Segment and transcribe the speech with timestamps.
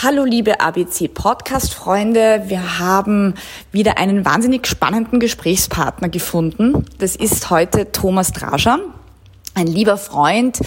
[0.00, 3.34] Hallo liebe ABC Podcast Freunde, wir haben
[3.72, 6.84] wieder einen wahnsinnig spannenden Gesprächspartner gefunden.
[6.98, 8.80] Das ist heute Thomas Draschan,
[9.54, 10.60] ein lieber Freund,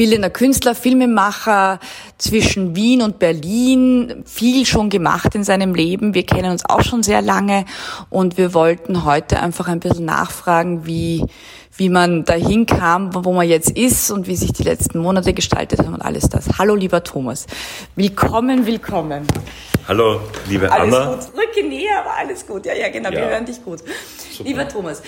[0.00, 1.78] bildender Künstler, Filmemacher
[2.16, 6.14] zwischen Wien und Berlin, viel schon gemacht in seinem Leben.
[6.14, 7.66] Wir kennen uns auch schon sehr lange
[8.08, 11.26] und wir wollten heute einfach ein bisschen nachfragen, wie
[11.76, 15.80] wie man dahin kam, wo man jetzt ist und wie sich die letzten Monate gestaltet
[15.80, 16.46] haben und alles das.
[16.58, 17.46] Hallo, lieber Thomas.
[17.94, 19.26] Willkommen, willkommen.
[19.86, 21.10] Hallo, liebe alles Anna.
[21.12, 21.42] Alles gut.
[21.42, 22.64] Rücke näher, aber alles gut.
[22.64, 23.16] Ja, ja, genau, Ja.
[23.16, 23.80] wir hören dich gut.
[23.80, 24.48] Super.
[24.48, 25.02] Lieber Thomas,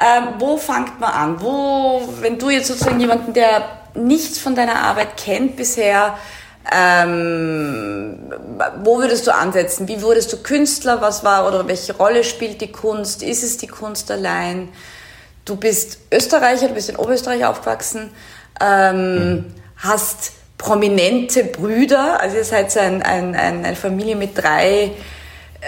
[0.00, 1.40] ähm, wo fängt man an?
[1.40, 6.16] Wo, wenn du jetzt sozusagen jemanden, der nichts von deiner Arbeit kennt bisher,
[6.72, 8.32] ähm,
[8.84, 9.88] wo würdest du ansetzen?
[9.88, 11.00] Wie wurdest du Künstler?
[11.00, 13.22] Was war oder welche Rolle spielt die Kunst?
[13.22, 14.68] Ist es die Kunst allein?
[15.44, 18.10] Du bist Österreicher, du bist in Oberösterreich aufgewachsen,
[18.60, 19.46] ähm,
[19.78, 24.92] hast prominente Brüder, also ihr seid so ein, ein, ein, eine Familie mit drei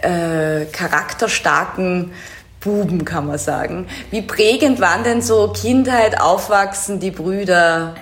[0.02, 2.12] äh, charakterstarken
[2.60, 3.86] Buben, kann man sagen.
[4.10, 7.94] Wie prägend waren denn so Kindheit, Aufwachsen, die Brüder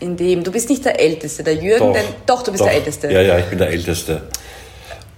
[0.00, 0.44] in dem?
[0.44, 3.10] Du bist nicht der Älteste, der Jürgen, denn, doch, du bist der Älteste.
[3.10, 4.22] Ja, ja, ich bin der Älteste.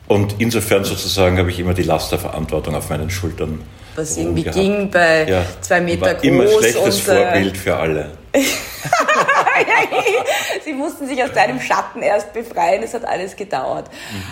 [0.09, 3.63] Und insofern sozusagen habe ich immer die Last der Verantwortung auf meinen Schultern.
[3.95, 4.57] Was irgendwie gehabt.
[4.57, 6.25] ging bei Ja, zwei Meter war groß.
[6.25, 8.11] immer schlechtes und, äh, Vorbild für alle.
[10.65, 13.87] Sie mussten sich aus deinem Schatten erst befreien, es hat alles gedauert.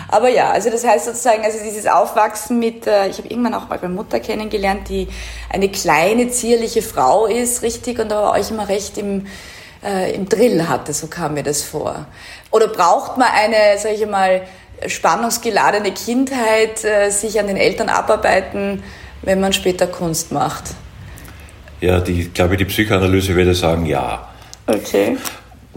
[0.07, 3.67] Aber ja, also das heißt sozusagen, also dieses Aufwachsen mit, äh, ich habe irgendwann auch
[3.69, 5.07] mal meine Mutter kennengelernt, die
[5.49, 9.27] eine kleine, zierliche Frau ist, richtig, und aber euch immer recht im,
[9.83, 12.05] äh, im Drill hatte, so kam mir das vor.
[12.51, 14.41] Oder braucht man eine, sage ich mal,
[14.85, 18.83] spannungsgeladene Kindheit, äh, sich an den Eltern abarbeiten,
[19.21, 20.63] wenn man später Kunst macht?
[21.81, 24.27] Ja, die, ich glaube, die Psychoanalyse würde sagen, ja.
[24.67, 25.17] Okay.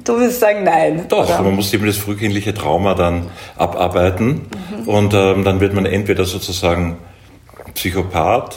[0.04, 1.06] Du würdest sagen nein.
[1.08, 1.42] Doch, oder?
[1.42, 4.88] man muss eben das frühkindliche Trauma dann abarbeiten Mhm.
[4.88, 6.98] und ähm, dann wird man entweder sozusagen
[7.74, 8.56] Psychopath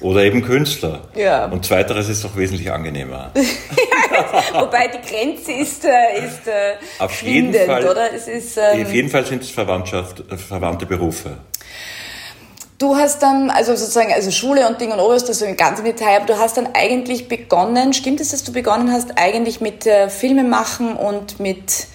[0.00, 1.00] oder eben Künstler.
[1.16, 1.46] Ja.
[1.46, 3.30] Und zweiteres ist doch wesentlich angenehmer.
[4.52, 7.86] Wobei die Grenze ist, äh, ist äh, Auf jeden Fall.
[7.86, 8.12] oder?
[8.12, 11.38] Es ist, ähm, Auf jeden Fall sind es Verwandtschaft, äh, verwandte Berufe.
[12.78, 15.84] du hast dann, also sozusagen, also Schule und Ding und Oberst, das so ganz im
[15.84, 19.86] Detail, aber du hast dann eigentlich begonnen, stimmt es, dass du begonnen hast, eigentlich mit
[19.86, 21.86] äh, Filme machen und mit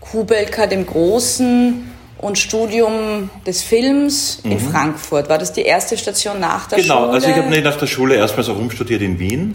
[0.00, 5.28] Kubelka dem Großen und Studium des Films in Frankfurt.
[5.28, 6.82] War das die erste Station nach der Mhm.
[6.82, 7.12] Genau, Schule?
[7.12, 9.54] also ich habe nach der Schule erstmal so rumstudiert in Wien,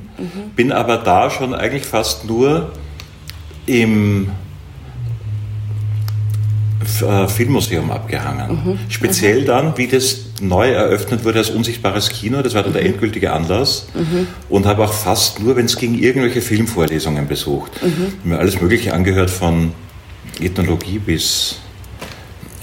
[0.56, 2.72] bin aber da schon eigentlich fast nur
[3.66, 4.30] im
[7.02, 8.80] äh, Filmmuseum abgehangen.
[8.90, 13.32] Speziell dann, wie das neu eröffnet wurde als unsichtbares Kino, das war dann der endgültige
[13.32, 13.88] Anlass
[14.50, 17.72] und habe auch fast nur, wenn es ging, irgendwelche Filmvorlesungen besucht.
[18.24, 19.72] Mir alles Mögliche angehört von
[20.42, 21.58] Ethnologie bis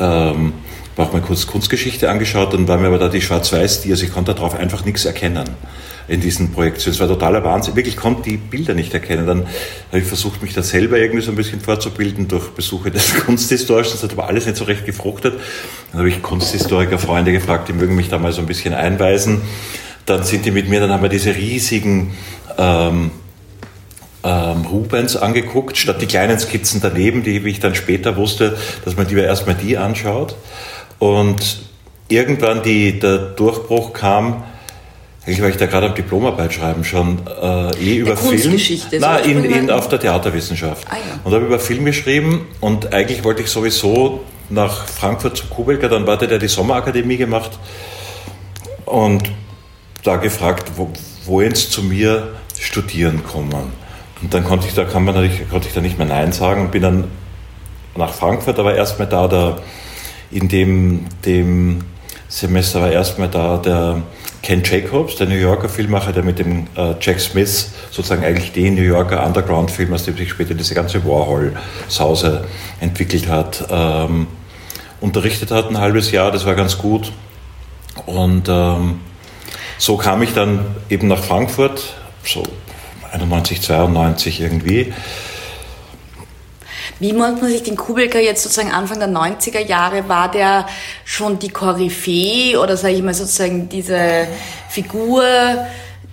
[0.01, 0.53] ähm,
[0.97, 4.13] auch mal kurz Kunstgeschichte angeschaut, dann war mir aber da die Schwarz-Weiß, die, also ich
[4.13, 5.49] konnte darauf einfach nichts erkennen
[6.09, 6.95] in diesen Projektionen.
[6.95, 7.77] Es war totaler Wahnsinn.
[7.77, 9.27] Wirklich konnte die Bilder nicht erkennen.
[9.27, 9.47] Dann
[9.89, 13.93] habe ich versucht, mich da selber irgendwie so ein bisschen vorzubilden durch Besuche des Kunsthistorischen.
[13.93, 15.35] Das hat aber alles nicht so recht gefruchtet.
[15.93, 19.41] Dann habe ich Kunsthistoriker, Freunde gefragt, die mögen mich da mal so ein bisschen einweisen.
[20.05, 22.13] Dann sind die mit mir, dann haben wir diese riesigen
[22.59, 23.13] ähm,
[24.23, 28.97] ähm, Rubens angeguckt, statt die kleinen Skizzen daneben, die wie ich dann später wusste, dass
[28.97, 30.37] man lieber erstmal die anschaut.
[30.99, 31.63] Und
[32.09, 34.45] irgendwann die, der Durchbruch kam,
[35.27, 38.57] eigentlich war ich da gerade am Diplomarbeit schreiben schon, äh, eh über Film.
[38.99, 40.87] Nein, in, in, auf der Theaterwissenschaft.
[40.91, 41.21] Ah, ja.
[41.25, 46.07] Und habe über Film geschrieben und eigentlich wollte ich sowieso nach Frankfurt zu Kubelka, dann
[46.07, 47.53] hatte der die Sommerakademie gemacht
[48.87, 49.31] und
[50.03, 50.91] da gefragt, wo,
[51.27, 53.80] wo jetzt zu mir studieren kommen.
[54.23, 56.63] Und dann konnte ich da, kann man natürlich, konnte ich da nicht mehr Nein sagen
[56.63, 57.05] und bin dann
[57.97, 59.59] nach Frankfurt, aber erstmal da, der,
[60.31, 61.81] in dem, dem
[62.29, 64.03] Semester war erstmal da der
[64.43, 68.75] Ken Jacobs, der New Yorker Filmmacher, der mit dem äh, Jack Smith sozusagen eigentlich den
[68.75, 72.47] New Yorker Underground-Film, aus dem sich später diese ganze Warhol-Sause
[72.81, 74.29] entwickelt hat, ähm,
[75.01, 77.13] unterrichtet hat ein halbes Jahr, das war ganz gut.
[78.07, 79.01] Und ähm,
[79.77, 81.95] so kam ich dann eben nach Frankfurt,
[82.25, 82.43] so
[83.13, 84.93] 91, 92 irgendwie.
[86.99, 90.67] Wie muss man sich den Kubelka jetzt sozusagen Anfang der 90er Jahre, war der
[91.05, 94.29] schon die Koryphäe oder sage ich mal sozusagen diese
[94.69, 95.25] Figur,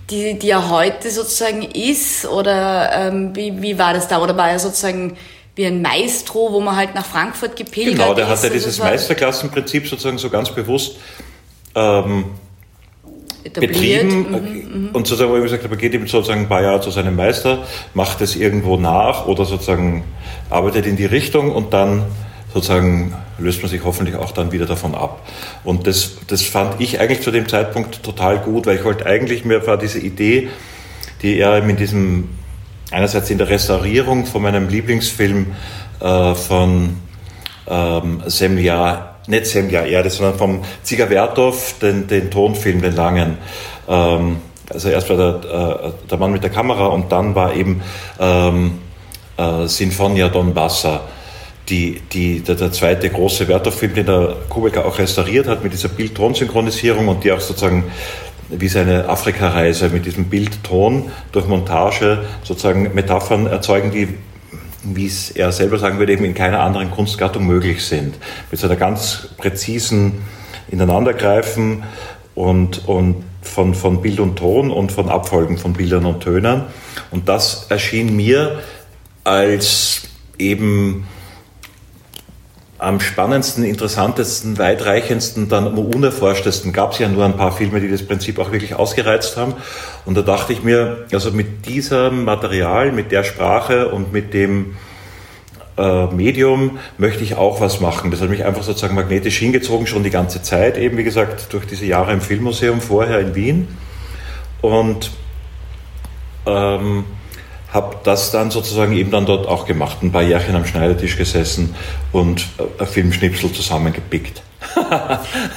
[0.08, 2.24] die, die er heute sozusagen ist?
[2.26, 4.22] Oder ähm, wie, wie war das da?
[4.22, 5.16] Oder war er sozusagen
[5.56, 8.30] wie ein Maestro, wo man halt nach Frankfurt gepilgert Genau, der ist?
[8.30, 10.96] hat ja Also dieses Meisterklassenprinzip sozusagen so ganz bewusst
[11.74, 12.26] ähm,
[13.48, 14.08] etabliert.
[14.08, 17.16] betrieben und sozusagen, wo er gesagt man geht eben sozusagen ein paar Jahre zu seinem
[17.16, 17.64] Meister,
[17.94, 20.04] macht es irgendwo nach oder sozusagen
[20.50, 22.04] arbeitet in die Richtung und dann
[22.52, 25.26] sozusagen löst man sich hoffentlich auch dann wieder davon ab.
[25.64, 29.44] Und das, das fand ich eigentlich zu dem Zeitpunkt total gut, weil ich wollte eigentlich,
[29.44, 30.48] mir war diese Idee,
[31.22, 32.28] die er in diesem,
[32.90, 35.46] einerseits in der Restaurierung von meinem Lieblingsfilm
[36.00, 36.96] äh, von
[37.68, 43.38] ähm, Semja, nicht Semja Erde, sondern vom Zigavertov, den, den Tonfilm, den langen.
[43.88, 44.38] Ähm,
[44.70, 47.82] also erst war der, äh, der Mann mit der Kamera und dann war eben
[48.20, 48.78] ähm,
[49.36, 51.02] äh, Sinfonia Don Bassa
[51.68, 55.88] die, die, der, der zweite große Werthoff-Film, den der Kubecker auch restauriert hat mit dieser
[55.88, 57.84] Bild-Ton-Synchronisierung und die auch sozusagen
[58.48, 64.08] wie seine Afrika-Reise mit diesem Bild-Ton durch Montage sozusagen Metaphern erzeugen, die,
[64.96, 68.16] wie es er selber sagen würde, eben in keiner anderen Kunstgattung möglich sind.
[68.50, 70.22] Mit so einer ganz präzisen
[70.70, 71.84] Ineinandergreifen
[72.34, 76.64] und, und von, von Bild und Ton und von Abfolgen von Bildern und Tönen.
[77.10, 78.60] Und das erschien mir
[79.24, 80.02] als
[80.38, 81.06] eben
[82.78, 87.90] am spannendsten, interessantesten, weitreichendsten, dann am unerforschtesten gab es ja nur ein paar Filme, die
[87.90, 89.54] das Prinzip auch wirklich ausgereizt haben.
[90.04, 94.76] Und da dachte ich mir, also mit diesem Material, mit der Sprache und mit dem
[95.76, 98.12] äh, Medium möchte ich auch was machen.
[98.12, 101.66] Das hat mich einfach sozusagen magnetisch hingezogen, schon die ganze Zeit, eben wie gesagt, durch
[101.66, 103.68] diese Jahre im Filmmuseum vorher in Wien.
[104.60, 105.10] Und
[106.46, 107.04] ähm,
[107.72, 111.74] habe das dann sozusagen eben dann dort auch gemacht, ein paar Jährchen am Schneidertisch gesessen
[112.12, 112.46] und
[112.78, 114.42] ein Filmschnipsel zusammengepickt.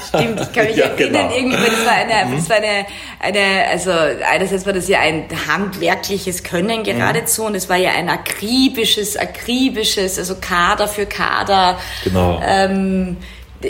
[0.08, 1.36] Stimmt, ich kann mich ja, erinnern, genau.
[1.36, 2.36] irgendwie, das war eine, mhm.
[2.36, 2.86] das war eine,
[3.20, 7.48] eine, also einerseits war das ja ein handwerkliches Können geradezu mhm.
[7.48, 11.80] und es war ja ein akribisches, akribisches, also Kader für Kader.
[12.04, 12.42] Genau.
[12.46, 13.18] Ähm,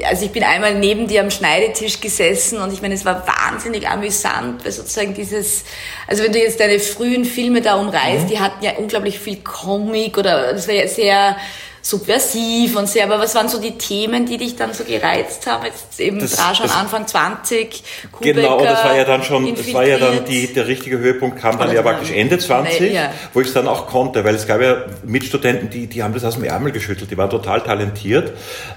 [0.06, 3.88] also ich bin einmal neben dir am Schneidetisch gesessen und ich meine, es war wahnsinnig
[3.88, 5.64] amüsant, weil sozusagen dieses,
[6.08, 8.28] also wenn du jetzt deine frühen Filme da umreißt, mhm.
[8.28, 11.36] die hatten ja unglaublich viel Comic oder das war ja sehr
[11.82, 15.66] subversiv und sehr, aber was waren so die Themen, die dich dann so gereizt haben?
[15.66, 19.86] Jetzt eben das, Draschan Anfang 20, Kubecker, Genau, das war ja dann schon, das war
[19.86, 23.12] ja dann die, der richtige Höhepunkt kam dann ja praktisch Ende 20, ja.
[23.34, 26.24] wo ich es dann auch konnte, weil es gab ja Mitstudenten, die, die haben das
[26.24, 28.32] aus dem Ärmel geschüttelt, die waren total talentiert,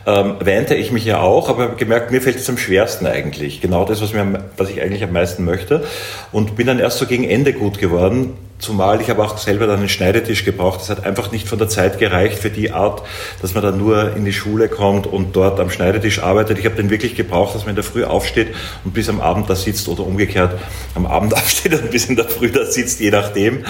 [0.07, 3.61] ähm, wähnte ich mich ja auch, aber habe gemerkt, mir fällt es am schwersten eigentlich,
[3.61, 5.87] genau das, was, mir, was ich eigentlich am meisten möchte
[6.33, 9.81] und bin dann erst so gegen Ende gut geworden, Zumal ich aber auch selber dann
[9.81, 10.81] einen Schneidetisch gebraucht.
[10.81, 13.03] Das hat einfach nicht von der Zeit gereicht für die Art,
[13.43, 16.59] dass man dann nur in die Schule kommt und dort am Schneidetisch arbeitet.
[16.59, 18.55] Ich habe den wirklich gebraucht, dass man in der Früh aufsteht
[18.85, 20.59] und bis am Abend da sitzt oder umgekehrt
[20.95, 23.65] am Abend aufsteht und bis in der Früh da sitzt, je nachdem.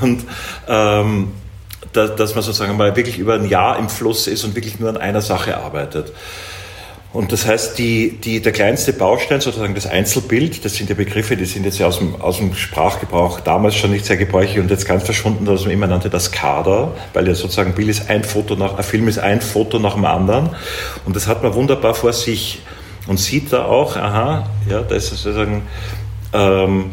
[0.00, 0.24] Und
[0.68, 1.32] ähm,
[1.92, 4.88] dass, dass man sozusagen mal wirklich über ein Jahr im Fluss ist und wirklich nur
[4.88, 6.12] an einer Sache arbeitet.
[7.12, 11.36] Und das heißt, die, die, der kleinste Baustein, sozusagen das Einzelbild, das sind ja Begriffe,
[11.36, 14.70] die sind jetzt ja aus dem, aus dem Sprachgebrauch damals schon nicht sehr gebräuchlich und
[14.70, 18.22] jetzt ganz verschwunden, dass man immer nannte das Kader, weil ja sozusagen Bild ist ein
[18.22, 20.50] Foto nach, ein Film ist ein Foto nach dem anderen.
[21.04, 22.62] Und das hat man wunderbar vor sich
[23.08, 25.62] und sieht da auch, aha, ja, da ist sozusagen,
[26.32, 26.92] ähm,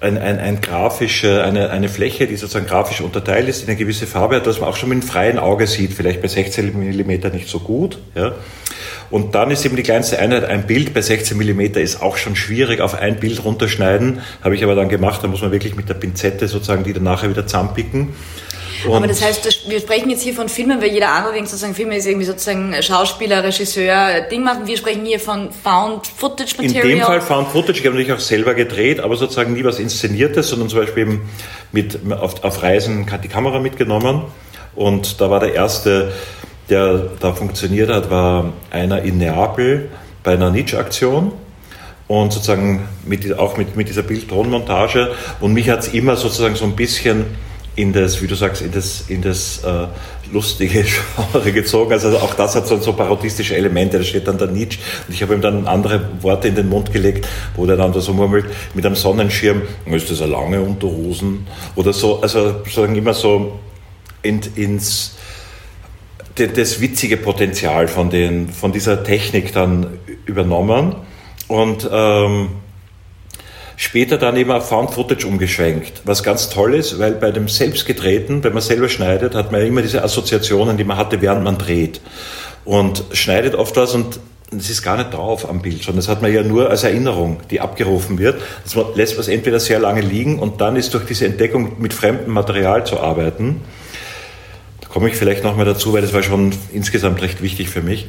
[0.00, 4.06] ein, ein, ein grafische, eine, eine Fläche, die sozusagen grafisch unterteilt ist, in eine gewisse
[4.06, 7.10] Farbe hat, dass man auch schon mit dem freien Auge sieht, vielleicht bei 16 mm
[7.32, 7.98] nicht so gut.
[8.14, 8.32] Ja.
[9.10, 10.94] Und dann ist eben die kleinste Einheit ein Bild.
[10.94, 14.20] Bei 16 mm ist auch schon schwierig auf ein Bild runterschneiden.
[14.42, 15.22] Habe ich aber dann gemacht.
[15.22, 18.14] Da muss man wirklich mit der Pinzette sozusagen die dann nachher wieder zusammenpicken.
[18.86, 21.74] Und aber das heißt, wir sprechen jetzt hier von Filmen, weil jeder andere denkt sozusagen,
[21.74, 24.66] Filme ist irgendwie sozusagen Schauspieler, Regisseur, Ding machen.
[24.66, 26.84] Wir sprechen hier von Found Footage Material.
[26.84, 27.80] In dem Fall Found Footage.
[27.80, 31.28] Ich habe natürlich auch selber gedreht, aber sozusagen nie was Inszeniertes, sondern zum Beispiel eben
[31.72, 34.22] mit, auf, auf Reisen die Kamera mitgenommen.
[34.74, 36.12] Und da war der erste
[36.70, 39.88] der da funktioniert hat, war einer in Neapel
[40.22, 41.32] bei einer Nietzsche-Aktion
[42.06, 45.12] und sozusagen mit, auch mit, mit dieser Bild-Ton-Montage.
[45.40, 47.24] Und mich hat es immer sozusagen so ein bisschen
[47.76, 49.86] in das, wie du sagst, in das, in das äh,
[50.32, 50.84] lustige
[51.32, 51.92] Genre gezogen.
[51.92, 53.98] Also auch das hat so, so parodistische Elemente.
[53.98, 56.92] Da steht dann der Nietzsche und ich habe ihm dann andere Worte in den Mund
[56.92, 61.46] gelegt, wo der dann da so murmelt, mit einem Sonnenschirm, ist das eine lange Unterhosen?
[61.76, 63.58] Oder so, also sozusagen immer so
[64.22, 65.16] in, ins
[66.34, 70.94] das witzige Potenzial von, den, von dieser Technik dann übernommen
[71.48, 72.48] und ähm,
[73.76, 78.44] später dann eben auf Found Footage umgeschwenkt, was ganz toll ist, weil bei dem Selbstgedrehten,
[78.44, 81.58] wenn man selber schneidet, hat man ja immer diese Assoziationen, die man hatte, während man
[81.58, 82.00] dreht.
[82.64, 84.20] Und schneidet oft was und
[84.56, 87.40] es ist gar nicht drauf am Bild, sondern das hat man ja nur als Erinnerung,
[87.50, 88.40] die abgerufen wird.
[88.64, 92.32] Das lässt es entweder sehr lange liegen und dann ist durch diese Entdeckung mit fremdem
[92.32, 93.62] Material zu arbeiten,
[94.92, 98.06] komme ich vielleicht nochmal dazu, weil das war schon insgesamt recht wichtig für mich,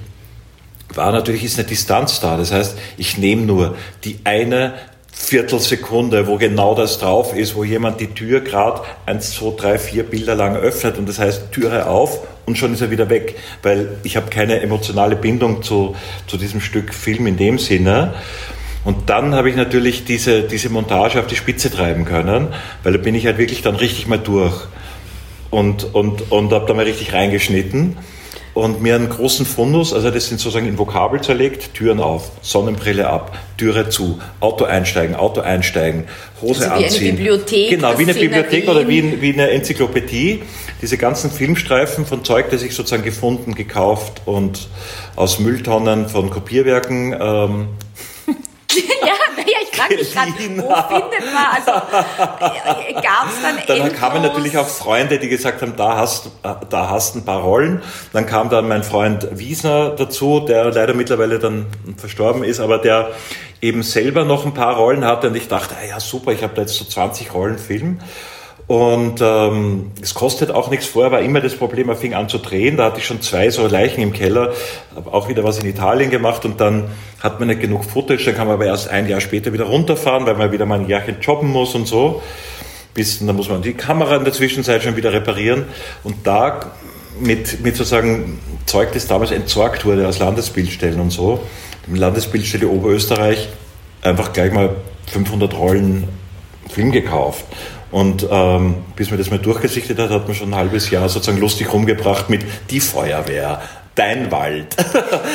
[0.94, 2.38] war natürlich ist eine Distanz da.
[2.38, 4.74] Das heißt, ich nehme nur die eine
[5.14, 10.04] Viertelsekunde, wo genau das drauf ist, wo jemand die Tür gerade eins, zwei, drei, vier
[10.04, 13.90] Bilder lang öffnet und das heißt Türe auf und schon ist er wieder weg, weil
[14.04, 15.96] ich habe keine emotionale Bindung zu,
[16.28, 18.16] zu diesem Stück Film in dem Sinne.
[18.84, 22.48] Und dann habe ich natürlich diese, diese Montage auf die Spitze treiben können,
[22.84, 24.66] weil da bin ich halt wirklich dann richtig mal durch
[25.52, 27.98] und, und, und habe da mal richtig reingeschnitten
[28.54, 33.10] und mir einen großen Fundus, also das sind sozusagen in Vokabel zerlegt, Türen auf, Sonnenbrille
[33.10, 36.06] ab, Türe zu, Auto einsteigen, Auto einsteigen,
[36.42, 37.02] Hose also wie anziehen.
[37.02, 37.70] Wie eine Bibliothek.
[37.70, 40.44] Genau, wie eine Bibliothek oder wie, wie eine Enzyklopädie.
[40.82, 44.68] Diese ganzen Filmstreifen von Zeug, das ich sozusagen gefunden, gekauft und
[45.16, 47.68] aus Mülltonnen von Kopierwerken ähm,
[49.02, 49.14] ja,
[49.82, 54.68] frage mich gerade, wo findet man, also äh, gab es dann Dann kamen natürlich auch
[54.68, 56.32] Freunde, die gesagt haben, da hast,
[56.70, 57.82] da hast ein paar Rollen.
[58.14, 61.66] Dann kam dann mein Freund Wiesner dazu, der leider mittlerweile dann
[61.98, 63.12] verstorben ist, aber der
[63.62, 66.54] eben selber noch ein paar Rollen hatte und ich dachte, ah ja super, ich habe
[66.56, 68.00] da jetzt so 20 Rollen Film.
[68.72, 70.86] Und ähm, es kostet auch nichts.
[70.86, 72.78] Vorher war immer das Problem, er fing an zu drehen.
[72.78, 74.54] Da hatte ich schon zwei so Leichen im Keller,
[74.96, 76.86] habe auch wieder was in Italien gemacht und dann
[77.20, 78.24] hat man nicht genug Footage.
[78.24, 80.88] Dann kann man aber erst ein Jahr später wieder runterfahren, weil man wieder mal ein
[80.88, 82.22] Jahrchen jobben muss und so.
[82.94, 85.66] Bis, dann muss man die Kamera in der Zwischenzeit schon wieder reparieren.
[86.06, 86.72] Und da
[87.20, 91.42] mit, mit sozusagen Zeug, das damals entsorgt wurde aus Landesbildstellen und so,
[91.94, 93.50] Landesbildstelle Oberösterreich,
[94.02, 96.08] einfach gleich mal 500 Rollen
[96.70, 97.44] Film gekauft.
[97.92, 101.40] Und ähm, bis man das mal durchgesichtet hat, hat man schon ein halbes Jahr sozusagen
[101.40, 103.62] lustig rumgebracht mit die Feuerwehr,
[103.96, 104.78] dein Wald,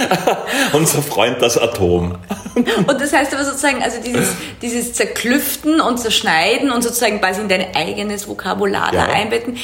[0.72, 2.16] unser Freund das Atom.
[2.54, 4.30] Und das heißt aber sozusagen, also dieses,
[4.62, 9.06] dieses Zerklüften und Zerschneiden und sozusagen quasi in dein eigenes Vokabular ja.
[9.06, 9.58] da einbetten,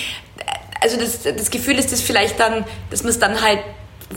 [0.83, 3.61] also das, das Gefühl ist das vielleicht dann, dass man es dann halt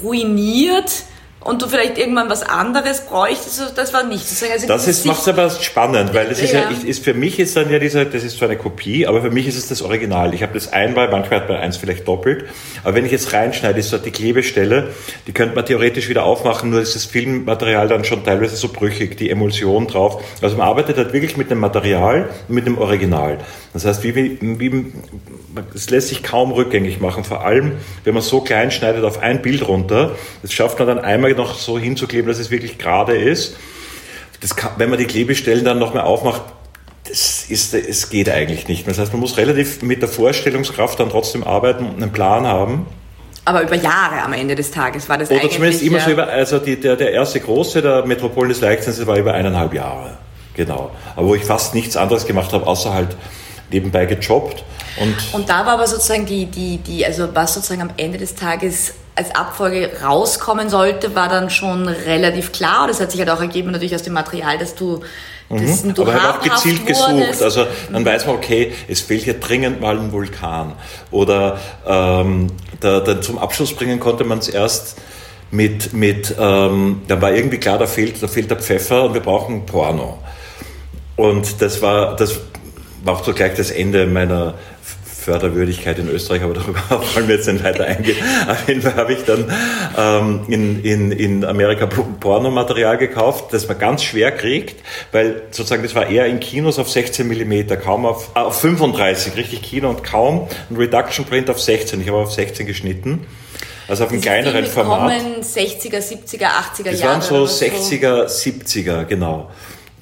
[0.04, 1.04] ruiniert,
[1.46, 4.26] und du vielleicht irgendwann was anderes bräuchtest, das war nicht.
[4.52, 7.40] Also das ist, macht es aber spannend, weil das ist ja, ja ist, für mich
[7.40, 9.84] ist dann ja dieser, das ist zwar eine Kopie, aber für mich ist es das
[9.84, 10.34] Original.
[10.34, 12.46] Ich habe das einmal, manchmal hat man eins vielleicht doppelt,
[12.84, 14.90] aber wenn ich jetzt reinschneide, ist dort die Klebestelle,
[15.28, 19.16] die könnte man theoretisch wieder aufmachen, nur ist das Filmmaterial dann schon teilweise so brüchig,
[19.16, 20.24] die Emulsion drauf.
[20.42, 23.38] Also man arbeitet halt wirklich mit dem Material, mit dem Original.
[23.72, 24.86] Das heißt, wie, wie, wie,
[25.76, 27.74] es lässt sich kaum rückgängig machen, vor allem,
[28.04, 31.58] wenn man so klein schneidet auf ein Bild runter, das schafft man dann einmal noch
[31.58, 33.58] so hinzukleben, dass es wirklich gerade ist.
[34.56, 36.42] Kann, wenn man die Klebestellen dann nochmal aufmacht,
[37.08, 38.94] das ist, es geht eigentlich nicht mehr.
[38.94, 42.86] Das heißt, man muss relativ mit der Vorstellungskraft dann trotzdem arbeiten und einen Plan haben.
[43.46, 46.58] Aber über Jahre am Ende des Tages war das Oder zumindest immer so über, also
[46.58, 50.18] die, der, der erste große, der Metropolen des Leichtsinns, war über eineinhalb Jahre.
[50.56, 50.92] Genau.
[51.16, 53.16] Aber wo ich fast nichts anderes gemacht habe, außer halt
[53.72, 54.64] nebenbei gejobbt.
[55.00, 58.36] Und, und da war aber sozusagen die, die, die, also was sozusagen am Ende des
[58.36, 62.84] Tages als Abfolge rauskommen sollte, war dann schon relativ klar.
[62.84, 65.02] Und das hat sich halt auch ergeben natürlich aus dem Material, dass du
[65.50, 65.94] das mhm.
[65.98, 67.42] Aber halt auch gezielt gesucht.
[67.42, 68.06] Also dann mhm.
[68.06, 70.74] weiß man, okay, es fehlt hier dringend mal ein Vulkan.
[71.12, 72.48] Oder ähm,
[72.80, 74.98] da, da zum Abschluss bringen konnte man es erst
[75.52, 79.22] mit, mit ähm, da war irgendwie klar, da fehlt, da fehlt der Pfeffer und wir
[79.22, 80.18] brauchen Porno.
[81.16, 82.40] Und das war, das
[83.04, 84.56] war auch so gleich das Ende meiner
[85.26, 86.80] Förderwürdigkeit in Österreich, aber darüber
[87.16, 88.18] wollen wir jetzt nicht weiter eingehen.
[88.48, 89.52] Auf jeden Fall habe ich dann
[89.98, 95.96] ähm, in, in, in Amerika Pornomaterial gekauft, das man ganz schwer kriegt, weil sozusagen das
[95.96, 100.04] war eher in Kinos auf 16 mm, kaum auf, äh, auf 35, richtig Kino und
[100.04, 102.02] kaum ein Reduction Print auf 16.
[102.02, 103.26] Ich habe auf 16 geschnitten.
[103.88, 105.12] Also auf einem kleineren Format.
[105.42, 107.20] 60er, 70er, 80er das Jahre.
[107.20, 109.50] Das waren so 60er, 70er, genau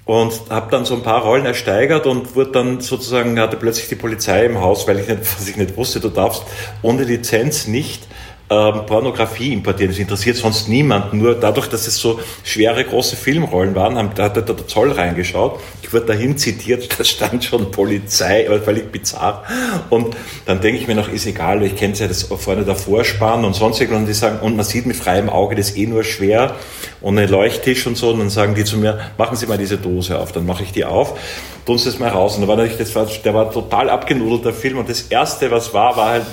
[0.05, 3.95] und habe dann so ein paar Rollen ersteigert und wurde dann sozusagen, hatte plötzlich die
[3.95, 6.43] Polizei im Haus, weil ich nicht, was ich nicht wusste, du darfst
[6.81, 8.07] ohne Lizenz nicht
[8.49, 9.91] ähm, Pornografie importieren.
[9.91, 11.17] Das interessiert sonst niemanden.
[11.17, 15.59] Nur dadurch, dass es so schwere, große Filmrollen waren, haben, da hat der Zoll reingeschaut.
[15.81, 19.43] Ich wurde dahin zitiert, da stand schon Polizei, aber völlig bizarr.
[19.89, 23.45] Und dann denke ich mir noch, ist egal, ich kenne ja das vorne der Vorspann
[23.45, 26.55] und sonst und die sagen, und man sieht mit freiem Auge, das eh nur schwer
[27.03, 28.11] ein Leuchttisch und so.
[28.11, 30.31] Und dann sagen die zu mir, machen Sie mal diese Dose auf.
[30.31, 31.17] Dann mache ich die auf,
[31.65, 32.35] tun Sie es mal raus.
[32.35, 34.77] Und da war natürlich, das war, der war total abgenudelt, der Film.
[34.77, 36.25] Und das erste, was war, war halt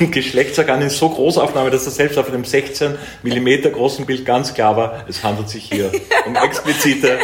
[0.00, 4.54] ein Geschlechtsorgan in so Großaufnahme, dass das selbst auf einem 16 mm großen Bild ganz
[4.54, 5.90] klar war, es handelt sich hier
[6.26, 7.18] um explizite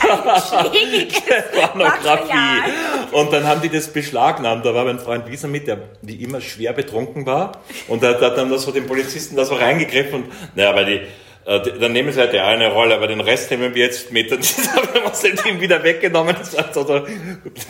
[1.52, 2.72] Pornografie.
[3.12, 4.64] Und dann haben die das beschlagnahmt.
[4.64, 7.62] Da war mein Freund Wieser mit, der wie immer schwer betrunken war.
[7.88, 11.00] Und der hat dann so den Polizisten da so reingegriffen und, naja, weil die,
[11.46, 14.32] äh, dann nehmen sie halt die eine Rolle, aber den Rest nehmen wir jetzt mit.
[14.32, 16.34] Und dann haben wir uns den Team wieder weggenommen.
[16.38, 17.06] Das war so,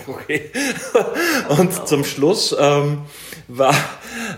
[0.07, 0.51] okay.
[1.49, 3.03] Und zum Schluss ähm,
[3.49, 3.75] war,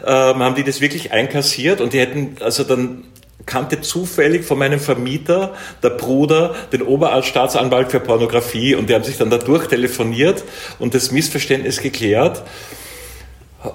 [0.07, 3.05] ähm, haben die das wirklich einkassiert und die hätten also dann
[3.47, 9.17] kannte zufällig von meinem Vermieter, der Bruder, den Oberstaatsanwalt für Pornografie und die haben sich
[9.17, 10.45] dann da durchtelefoniert
[10.79, 12.43] und das Missverständnis geklärt.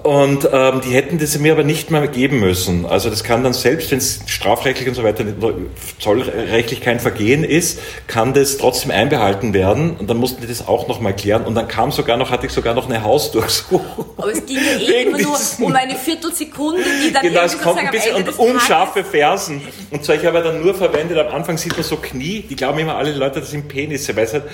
[0.02, 2.86] Und ähm, die hätten das mir aber nicht mehr geben müssen.
[2.86, 5.24] Also das kann dann selbst, wenn es strafrechtlich und so weiter,
[5.98, 9.96] zollrechtlich kein Vergehen ist, kann das trotzdem einbehalten werden.
[9.98, 11.44] Und dann mussten die das auch noch mal klären.
[11.44, 14.06] Und dann kam sogar noch, hatte ich sogar noch eine Hausdurchsuchung.
[14.16, 17.78] Aber es ging ja eh immer nur um eine Viertelsekunde, die dann Genau, es kommt
[17.78, 19.60] ein bisschen und unscharfe Fersen.
[19.90, 22.78] Und zwar, ich habe dann nur verwendet, am Anfang sieht man so Knie, die glauben
[22.78, 24.44] immer alle Leute, das sind Penisse, weil es halt,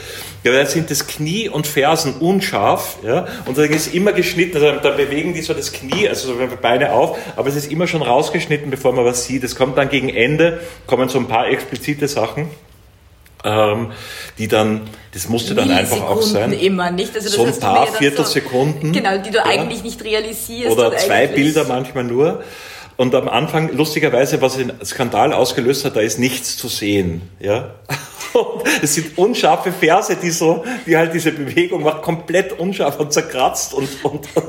[0.42, 4.80] ja, da sind das Knie und Fersen unscharf, ja, und dann ist immer geschnitten, also
[4.80, 7.86] da bewegt legen die so das Knie, also so Beine auf, aber es ist immer
[7.86, 9.44] schon rausgeschnitten, bevor man was sieht.
[9.44, 12.50] Es kommt dann gegen Ende, kommen so ein paar explizite Sachen.
[13.42, 13.92] Ähm,
[14.36, 14.82] die dann,
[15.14, 16.52] das musste dann einfach auch sein.
[16.52, 17.14] immer, nicht?
[17.14, 18.92] Also so ein paar Viertelsekunden.
[18.92, 20.76] So, genau, die du ja, eigentlich nicht realisierst.
[20.76, 22.44] Oder zwei Bilder manchmal nur.
[22.98, 27.22] Und am Anfang, lustigerweise, was den Skandal ausgelöst hat, da ist nichts zu sehen.
[27.38, 27.76] Ja?
[28.82, 33.74] Es sind unscharfe Verse, die so, die halt diese Bewegung macht, komplett unscharf und zerkratzt
[33.74, 34.44] und, und, und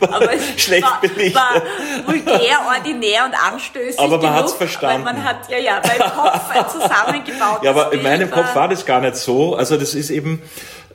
[0.00, 1.34] Aber schlecht war, belichtet.
[1.34, 1.62] War
[2.06, 3.98] vulgär, ordinär und anstößig.
[3.98, 5.04] Aber man hat es verstanden.
[5.04, 8.84] man hat ja, ja, beim Kopf ein zusammengebautes Ja, aber in meinem Kopf war das
[8.84, 9.54] gar nicht so.
[9.54, 10.42] Also das ist eben,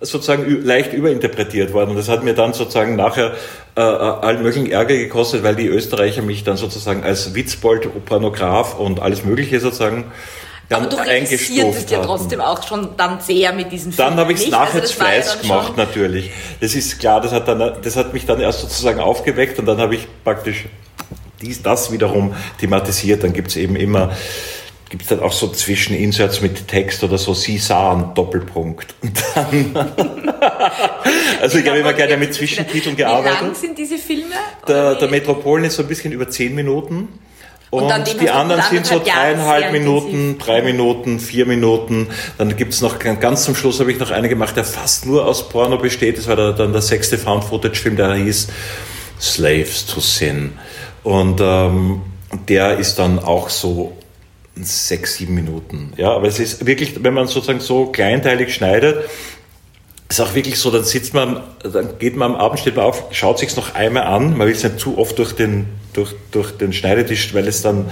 [0.01, 1.91] sozusagen leicht überinterpretiert worden.
[1.91, 3.33] Und das hat mir dann sozusagen nachher
[3.75, 8.79] äh, äh, allen möglichen Ärger gekostet, weil die Österreicher mich dann sozusagen als Witzbold, Pornograf
[8.79, 10.11] und alles Mögliche sozusagen
[10.69, 14.11] dann Aber du es ja trotzdem auch schon dann sehr mit diesen Filmen.
[14.11, 16.29] Dann habe ich es nachher also Fleiß gemacht, natürlich.
[16.61, 19.79] Das ist klar, das hat, dann, das hat mich dann erst sozusagen aufgeweckt und dann
[19.79, 20.65] habe ich praktisch
[21.41, 23.23] dies, das wiederum thematisiert.
[23.23, 24.11] Dann gibt es eben immer
[24.89, 28.95] gibt es dann auch so Zwischeninserts mit Text oder so, Sie sahen, Doppelpunkt.
[29.01, 29.75] Und dann,
[31.41, 33.39] also ich habe immer gerne mit Zwischentiteln gearbeitet.
[33.39, 34.33] Wie lang sind diese Filme?
[34.67, 37.07] Der, der Metropolen ist so ein bisschen über zehn Minuten.
[37.71, 42.07] Und, und die anderen sind so dreieinhalb Minuten, drei Minuten, vier Minuten.
[42.37, 45.49] Dann gibt's noch, ganz zum Schluss habe ich noch einen gemacht, der fast nur aus
[45.49, 46.17] Porno besteht.
[46.17, 48.47] Das war der, dann der sechste Found-Footage-Film, der hieß
[49.19, 50.53] Slaves to Sin.
[51.03, 52.01] Und ähm,
[52.47, 53.95] der ist dann auch so
[54.55, 55.93] sechs, sieben Minuten.
[55.95, 59.09] Ja, aber es ist wirklich, wenn man sozusagen so kleinteilig schneidet,
[60.09, 63.03] ist auch wirklich so, dann sitzt man, dann geht man am Abend, steht man auf,
[63.11, 66.51] schaut sich's noch einmal an, man will es nicht zu oft durch den, durch, durch
[66.57, 67.85] den Schneidetisch, weil es dann,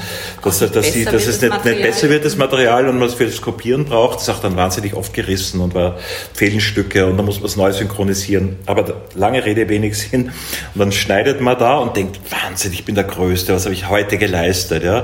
[0.43, 3.13] dass, dass, dass, die, dass es nicht, nicht, besser wird, das Material, und man es
[3.13, 5.99] für das Kopieren braucht, ist auch dann wahnsinnig oft gerissen und war,
[6.33, 8.55] fehlen Stücke und dann muss man es neu synchronisieren.
[8.65, 10.31] Aber lange Rede, wenig Sinn.
[10.73, 13.89] Und dann schneidet man da und denkt, Wahnsinn, ich bin der Größte, was habe ich
[13.89, 15.03] heute geleistet, ja.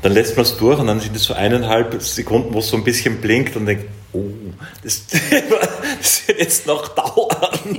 [0.00, 2.76] Dann lässt man es durch und dann sind es so eineinhalb Sekunden, wo es so
[2.76, 4.24] ein bisschen blinkt und denkt, oh,
[4.82, 5.06] das,
[5.98, 7.78] das wird jetzt noch dauern.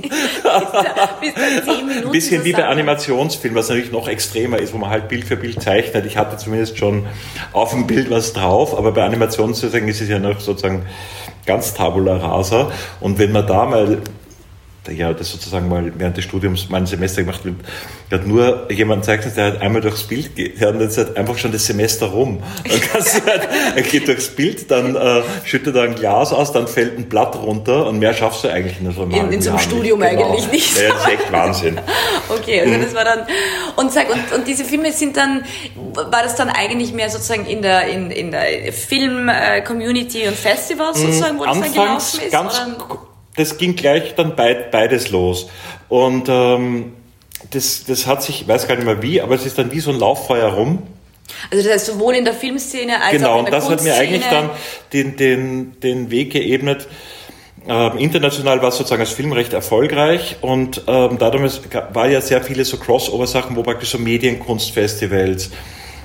[1.20, 1.68] bis,
[2.04, 5.36] Ein bisschen wie bei Animationsfilmen, was natürlich noch extremer ist, wo man halt Bild für
[5.36, 6.06] Bild zeichnet.
[6.06, 7.06] Ich hatte zumindest schon
[7.52, 10.86] auf dem Bild was drauf, aber bei Animationsfilmen ist es ja noch sozusagen
[11.46, 12.70] ganz tabula rasa.
[13.00, 13.98] Und wenn man da mal
[14.88, 17.56] ja, das sozusagen mal während des Studiums mein Semester gemacht wird,
[18.10, 21.16] hat nur jemand zeichnet, der halt einmal durchs Bild geht, ja, und dann ist halt
[21.16, 22.42] einfach schon das Semester rum.
[22.68, 26.52] Dann kannst du halt, er geht durchs Bild, dann äh, schüttet er ein Glas aus,
[26.52, 29.50] dann fällt ein Blatt runter und mehr schaffst du eigentlich in so In, in so
[29.50, 30.10] einem Studium nicht.
[30.10, 30.30] Genau.
[30.30, 30.78] eigentlich nicht.
[30.80, 31.80] Ja, das ist echt Wahnsinn.
[32.28, 33.26] okay, also das war dann,
[33.76, 35.44] und sag, und, und diese Filme sind dann,
[35.94, 41.38] war das dann eigentlich mehr sozusagen in der, in, in der Film-Community und Festivals sozusagen,
[41.38, 42.30] wo das dann gelaufen ist?
[42.30, 43.13] Ganz oder?
[43.36, 45.48] Das ging gleich dann beid, beides los.
[45.88, 46.92] Und ähm,
[47.50, 49.80] das, das hat sich, ich weiß gar nicht mehr wie, aber es ist dann wie
[49.80, 50.82] so ein Lauffeuer rum.
[51.50, 53.70] Also das heißt sowohl in der Filmszene als genau, auch in der Genau, und das
[53.70, 54.50] hat mir eigentlich dann
[54.92, 56.86] den, den, den Weg geebnet.
[57.66, 61.60] Ähm, international war es sozusagen als Film recht erfolgreich und ähm, dadurch
[61.94, 65.50] war ja sehr viele so Crossover-Sachen, wo praktisch so Medienkunstfestivals,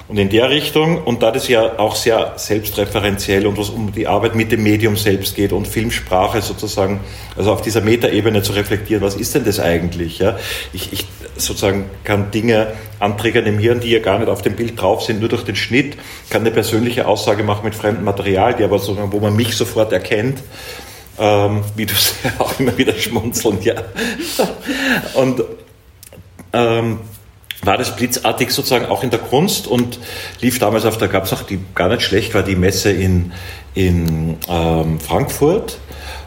[0.09, 4.07] und in der Richtung, und da das ja auch sehr selbstreferenziell und was um die
[4.07, 6.99] Arbeit mit dem Medium selbst geht und Filmsprache sozusagen,
[7.37, 10.17] also auf dieser Metaebene zu reflektieren, was ist denn das eigentlich?
[10.17, 10.39] Ja?
[10.73, 11.05] Ich, ich
[11.37, 15.19] sozusagen kann Dinge anträgern im Hirn, die ja gar nicht auf dem Bild drauf sind,
[15.19, 15.95] nur durch den Schnitt,
[16.31, 19.93] kann eine persönliche Aussage machen mit fremdem Material, die aber sozusagen, wo man mich sofort
[19.93, 20.41] erkennt.
[21.19, 23.75] Ähm, wie du es auch immer wieder schmunzeln, ja.
[25.13, 25.43] Und
[26.51, 26.99] ähm,
[27.63, 29.99] war das blitzartig sozusagen auch in der Kunst und
[30.39, 33.33] lief damals auf der, gab es auch die, gar nicht schlecht, war die Messe in,
[33.73, 35.79] in ähm, Frankfurt.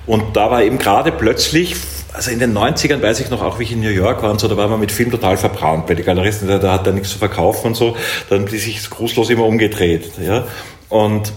[0.06, 1.76] Und da war eben gerade plötzlich,
[2.12, 4.40] also in den 90ern weiß ich noch, auch wie ich in New York war und
[4.40, 6.92] so, da war man mit Film total verbrannt bei den Galeristen, da, da hat er
[6.92, 7.96] nichts zu verkaufen und so,
[8.28, 10.44] dann die sich grußlos immer umgedreht, ja,
[10.88, 11.32] und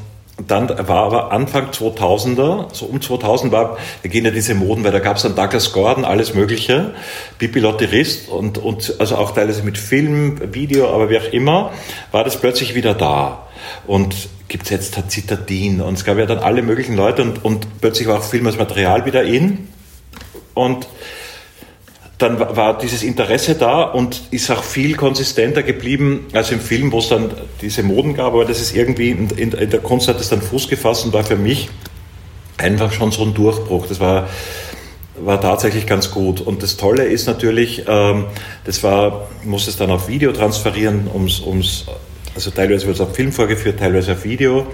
[0.48, 4.92] dann war aber Anfang 2000er, so um 2000 war, da gehen ja diese Moden, weil
[4.92, 6.94] da gab es dann Douglas Gordon, alles Mögliche,
[7.40, 11.72] Bibi Lotterist und, und also auch teilweise mit Film, Video, aber wie auch immer,
[12.12, 13.48] war das plötzlich wieder da.
[13.88, 14.14] und
[14.48, 18.08] gibt es jetzt Zitadin und es gab ja dann alle möglichen Leute und, und plötzlich
[18.08, 19.70] war auch Film Material wieder in
[20.54, 20.88] und
[22.18, 27.00] dann war dieses Interesse da und ist auch viel konsistenter geblieben als im Film, wo
[27.00, 30.30] es dann diese Moden gab, aber das ist irgendwie, in, in, der Kunst hat es
[30.30, 31.70] dann Fuß gefasst und war für mich
[32.58, 33.88] einfach schon so ein Durchbruch.
[33.88, 34.30] Das war,
[35.20, 36.40] war tatsächlich ganz gut.
[36.40, 38.26] Und das Tolle ist natürlich, ähm,
[38.64, 41.86] das war, muss es dann auf Video transferieren, ums, ums,
[42.34, 44.68] also teilweise wird es auf Film vorgeführt, teilweise auf Video.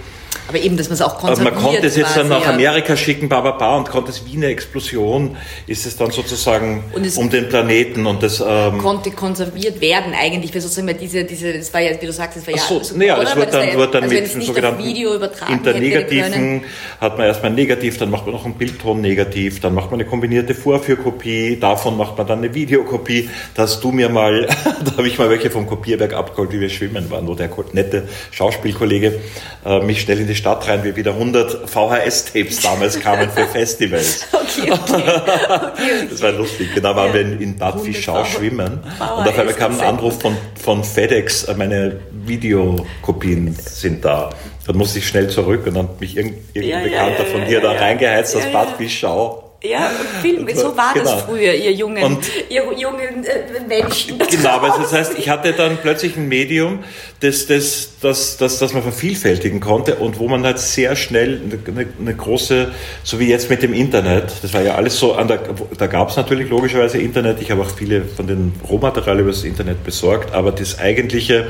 [0.48, 1.56] Aber eben, dass man es auch konserviert.
[1.56, 4.36] Man konnte es jetzt dann nach Amerika schicken, ba, ba, ba, und konnte es wie
[4.36, 6.84] eine Explosion, ist es dann sozusagen
[7.15, 8.44] um den Planeten und das...
[8.46, 12.38] Ähm, konnte konserviert werden eigentlich, weil sozusagen diese, diese, das war ja, wie du sagst,
[12.38, 12.62] das war ja...
[12.62, 16.63] So, so naja, es wird dann, wird dann also mit dem sogenannten Video Internegativen,
[17.00, 20.10] hat man erstmal negativ, dann macht man noch einen Bildton negativ, dann macht man eine
[20.10, 24.48] kombinierte Vorführkopie, davon macht man dann eine Videokopie, da hast du mir mal,
[24.86, 28.08] da habe ich mal welche vom Kopierwerk abgeholt, wie wir schwimmen waren, wo der nette
[28.32, 29.20] Schauspielkollege
[29.65, 34.27] äh, mich schnell in die Stadt rein, wie wieder 100 VHS-Tapes damals kamen für Festivals.
[34.31, 35.03] Okay, okay.
[35.49, 36.69] okay, Das war lustig.
[36.73, 37.13] Genau, waren ja.
[37.13, 40.84] wir in, in Bad Fischau schwimmen VHS und auf einmal kam ein Anruf von, von
[40.84, 44.29] FedEx, äh, meine Videokopien sind da.
[44.67, 47.62] Dann musste ich schnell zurück und dann hat mich irgendein ja, Bekannter ja, von dir
[47.62, 49.51] da reingeheizt aus Bad Fischau.
[49.63, 49.91] Ja,
[50.24, 51.06] Film, so war genau.
[51.06, 54.17] das früher, ihr jungen, und ihr jungen äh, Menschen.
[54.32, 56.80] Genau, aber das heißt, ich hatte dann plötzlich ein Medium,
[57.19, 61.86] das, das, das, das, das man vervielfältigen konnte und wo man halt sehr schnell eine,
[62.00, 62.71] eine große,
[63.04, 65.41] so wie jetzt mit dem Internet, das war ja alles so, an der,
[65.78, 69.43] da gab es natürlich logischerweise Internet, ich habe auch viele von den Rohmaterialien über das
[69.43, 71.50] Internet besorgt, aber das eigentliche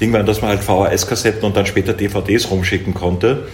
[0.00, 3.48] Ding war, dass man halt VHS-Kassetten und dann später DVDs rumschicken konnte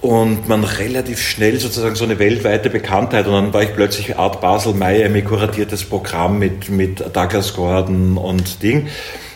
[0.00, 4.40] und man relativ schnell sozusagen so eine weltweite Bekanntheit und dann war ich plötzlich Art
[4.40, 8.88] Basel Miami kuratiertes Programm mit, mit Douglas Gordon und Ding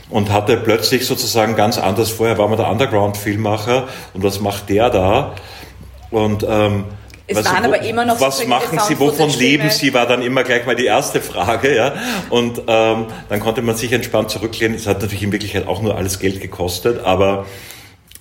[0.08, 4.90] und hatte plötzlich sozusagen ganz anders, vorher war man der Underground-Filmmacher und was macht der
[4.90, 5.34] da
[6.10, 6.84] und ähm,
[7.26, 10.44] es was, waren aber immer noch Was machen Sie, wovon leben Sie, war dann immer
[10.44, 11.74] gleich mal die erste Frage.
[11.74, 11.94] Ja?
[12.28, 14.76] Und ähm, dann konnte man sich entspannt zurücklehnen.
[14.76, 17.46] Es hat natürlich in Wirklichkeit auch nur alles Geld gekostet, aber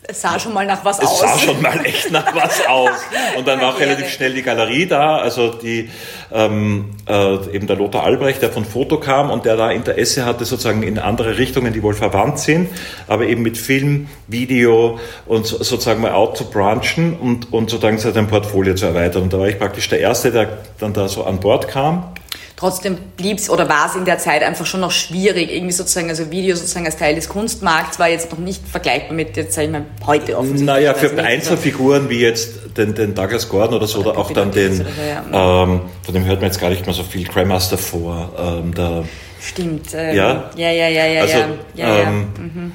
[0.06, 1.24] es sah schon mal nach was es aus.
[1.24, 2.90] Es sah schon mal echt nach was aus.
[3.38, 5.90] Und dann war auch relativ schnell die Galerie da, also die
[6.32, 10.46] ähm, äh, eben der Lothar Albrecht, der von Foto kam und der da Interesse hatte
[10.46, 12.70] sozusagen in andere Richtungen, die wohl verwandt sind,
[13.08, 18.28] aber eben mit Film, Video und sozusagen mal out zu branchen und, und sozusagen sein
[18.28, 19.24] Portfolio zu erweitern.
[19.24, 22.14] Und da war ich praktisch der Erste, der dann da so an Bord kam.
[22.56, 26.10] Trotzdem blieb es oder war es in der Zeit einfach schon noch schwierig, irgendwie sozusagen,
[26.10, 29.68] also Video sozusagen als Teil des Kunstmarkts war jetzt noch nicht vergleichbar mit, jetzt sage
[29.68, 30.66] ich mal, heute offensichtlich.
[30.66, 34.52] Naja, für Einzelfiguren wie jetzt den, den Douglas Gordon oder so, oder, oder auch dann
[34.52, 35.64] den, so, ja.
[35.64, 39.04] ähm, von dem hört man jetzt gar nicht mehr so viel, Grandmaster vor, ähm, der,
[39.42, 39.88] Stimmt.
[39.94, 40.50] Ähm, ja?
[40.56, 41.48] Ja, ja, ja, ja, also, ja.
[41.76, 42.04] ja, ja.
[42.04, 42.72] Ähm, mhm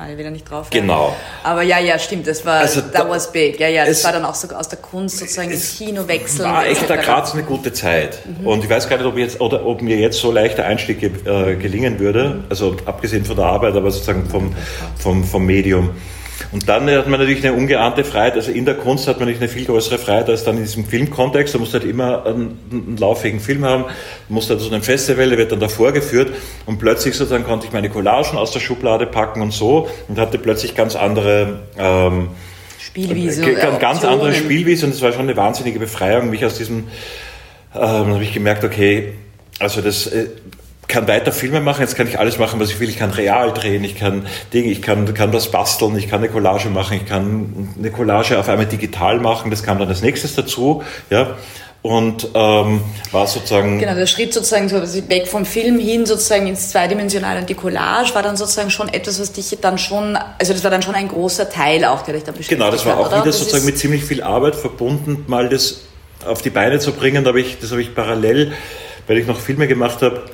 [0.00, 0.70] alle wieder nicht drauf.
[0.70, 1.14] Genau.
[1.42, 3.58] Aber ja, ja, stimmt, das war, also, that was big.
[3.60, 6.50] Ja, ja, das war dann auch so aus der Kunst sozusagen ins Kino wechseln.
[6.50, 8.18] War echt da gerade eine gute Zeit.
[8.26, 8.46] Mhm.
[8.46, 11.02] Und ich weiß gar nicht, ob, jetzt, oder ob mir jetzt so leicht der Einstieg
[11.02, 14.54] äh, gelingen würde, also abgesehen von der Arbeit, aber sozusagen vom,
[14.98, 15.90] vom, vom Medium.
[16.52, 19.40] Und dann hat man natürlich eine ungeahnte Freiheit, also in der Kunst hat man natürlich
[19.40, 21.54] eine viel größere Freiheit als dann in diesem Filmkontext.
[21.54, 23.84] Da musst du halt immer einen, einen laufigen Film haben,
[24.28, 26.32] du musst halt so ein Festival, der wird dann da vorgeführt
[26.66, 30.38] und plötzlich sozusagen konnte ich meine Collagen aus der Schublade packen und so und hatte
[30.38, 32.28] plötzlich ganz andere ähm,
[32.78, 33.42] Spielwiese.
[33.52, 34.08] Ganz Optionen.
[34.08, 36.84] andere Spielwiese und es war schon eine wahnsinnige Befreiung, mich aus diesem,
[37.74, 39.12] ähm, habe ich gemerkt, okay,
[39.58, 40.28] also das, äh,
[40.88, 42.88] kann weiter Filme machen, jetzt kann ich alles machen, was ich will.
[42.88, 46.28] Ich kann real drehen, ich kann Dinge, ich kann, kann was basteln, ich kann eine
[46.28, 50.34] Collage machen, ich kann eine Collage auf einmal digital machen, das kam dann als nächstes
[50.34, 51.36] dazu, ja.
[51.82, 52.80] Und ähm,
[53.12, 53.78] war sozusagen.
[53.78, 58.12] Genau, der Schritt sozusagen so weg vom Film hin sozusagen ins Zweidimensionale und die Collage
[58.12, 61.06] war dann sozusagen schon etwas, was dich dann schon, also das war dann schon ein
[61.06, 63.78] großer Teil auch, der dich dann beschäftigt Genau, das war auch hat, wieder sozusagen mit
[63.78, 65.82] ziemlich viel Arbeit verbunden, mal das
[66.24, 67.22] auf die Beine zu bringen.
[67.22, 68.52] Da habe ich, das habe ich parallel,
[69.06, 70.24] weil ich noch Filme gemacht habe,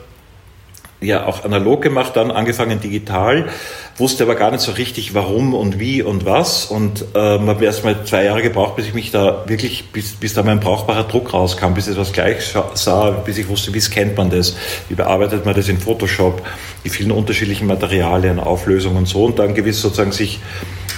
[1.02, 3.48] ja auch analog gemacht, dann angefangen digital,
[3.96, 6.66] wusste aber gar nicht so richtig warum und wie und was.
[6.66, 10.34] Und ähm, habe erst mal zwei Jahre gebraucht, bis ich mich da wirklich, bis, bis
[10.34, 14.16] da mein brauchbarer Druck rauskam, bis ich was gleich sah, bis ich wusste, wie scannt
[14.16, 14.56] man das,
[14.88, 16.42] wie bearbeitet man das in Photoshop,
[16.84, 19.24] die vielen unterschiedlichen Materialien, Auflösungen und so.
[19.24, 20.40] Und dann gewiss sozusagen sich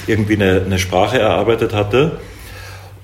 [0.07, 2.19] irgendwie eine, eine Sprache erarbeitet hatte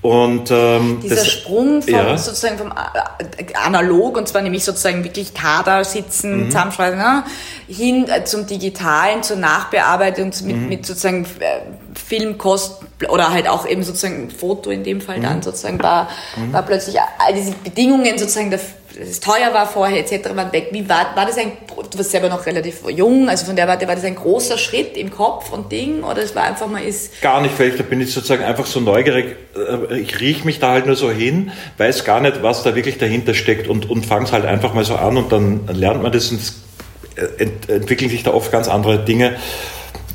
[0.02, 2.16] und, ähm, Dieser das, Sprung vom, ja.
[2.16, 6.46] sozusagen vom äh, analog, und zwar nämlich sozusagen wirklich Kader sitzen, mhm.
[6.46, 7.24] zusammenschreiben, ne,
[7.68, 10.68] hin äh, zum Digitalen, zur Nachbearbeitung mit, mhm.
[10.68, 11.60] mit sozusagen äh,
[11.94, 15.42] Filmkost oder halt auch eben sozusagen Foto in dem Fall dann mhm.
[15.42, 16.52] sozusagen war, mhm.
[16.54, 18.50] war plötzlich all diese Bedingungen sozusagen
[18.98, 20.31] es teuer war vorher etc.
[20.35, 20.68] waren weg.
[20.72, 23.87] Wie war, war das ein, du warst selber noch relativ jung, also von der Warte
[23.87, 27.20] war das ein großer Schritt im Kopf und Ding oder es war einfach mal ist...
[27.20, 30.87] Gar nicht, da bin ich sozusagen einfach so neugierig, äh, ich rieche mich da halt
[30.87, 34.33] nur so hin, weiß gar nicht, was da wirklich dahinter steckt und, und fange es
[34.33, 36.61] halt einfach mal so an und dann lernt man das und es
[37.38, 39.37] ent, entwickeln sich da oft ganz andere Dinge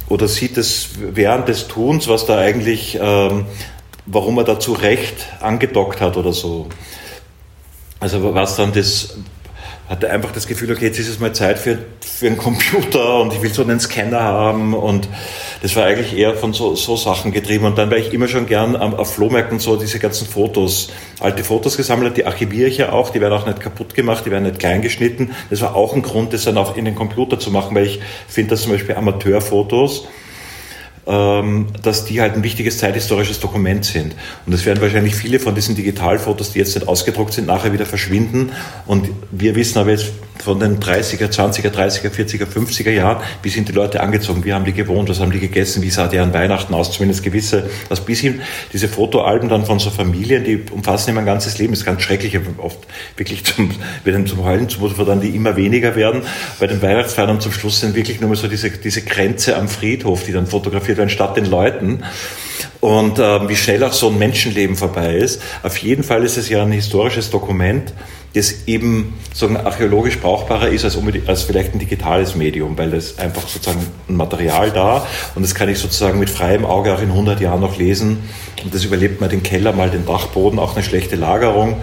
[0.08, 3.46] oder sieht es während des Tuns, was da eigentlich, ähm,
[4.06, 6.68] warum er da zu Recht angedockt hat oder so.
[8.00, 9.16] Also was dann das,
[9.90, 13.34] hatte einfach das Gefühl, okay, jetzt ist es mal Zeit für, für einen Computer und
[13.34, 15.08] ich will so einen Scanner haben und
[15.62, 18.48] das war eigentlich eher von so, so Sachen getrieben und dann war ich immer schon
[18.48, 23.12] gern auf Flohmärkten so diese ganzen Fotos, alte Fotos gesammelt, die archiviere ich ja auch,
[23.12, 25.36] die werden auch nicht kaputt gemacht, die werden nicht klein geschnitten.
[25.52, 28.00] Das war auch ein Grund, das dann auch in den Computer zu machen, weil ich
[28.28, 30.08] finde, dass zum Beispiel Amateurfotos,
[31.06, 34.16] dass die halt ein wichtiges zeithistorisches Dokument sind.
[34.46, 37.86] Und es werden wahrscheinlich viele von diesen Digitalfotos, die jetzt nicht ausgedruckt sind, nachher wieder
[37.86, 38.52] verschwinden.
[38.88, 40.12] Und wir wissen aber jetzt
[40.44, 44.66] von den 30er, 20er, 30er, 40er, 50er Jahren, wie sind die Leute angezogen, wie haben
[44.66, 48.20] die gewohnt, was haben die gegessen, wie sah deren Weihnachten aus, zumindest gewisse, was bis
[48.20, 48.42] hin,
[48.74, 52.02] diese Fotoalben dann von so Familien, die umfassen immer ein ganzes Leben, das ist ganz
[52.02, 52.80] schrecklich, oft
[53.18, 53.72] wirklich zum,
[54.04, 56.22] werden zum Heulen zumute, dann die immer weniger werden.
[56.60, 60.24] Bei den Weihnachtsfeiern zum Schluss sind wirklich nur mal so diese, diese Grenze am Friedhof,
[60.24, 62.04] die dann fotografiert werden, statt den Leuten.
[62.82, 65.42] Und äh, wie schnell auch so ein Menschenleben vorbei ist.
[65.64, 67.94] Auf jeden Fall ist es ja ein historisches Dokument,
[68.36, 73.48] das eben sozusagen archäologisch brauchbarer ist als, als vielleicht ein digitales Medium, weil das einfach
[73.48, 77.40] sozusagen ein Material da und das kann ich sozusagen mit freiem Auge auch in 100
[77.40, 78.20] Jahren noch lesen
[78.64, 81.78] und das überlebt mal den Keller, mal den Dachboden, auch eine schlechte Lagerung.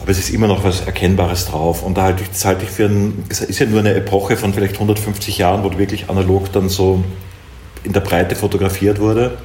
[0.00, 1.84] Aber es ist immer noch was Erkennbares drauf.
[1.84, 4.36] Und da halte ich, das halte ich für ein, es ist ja nur eine Epoche
[4.36, 7.04] von vielleicht 150 Jahren, wo wirklich analog dann so
[7.84, 9.38] in der Breite fotografiert wurde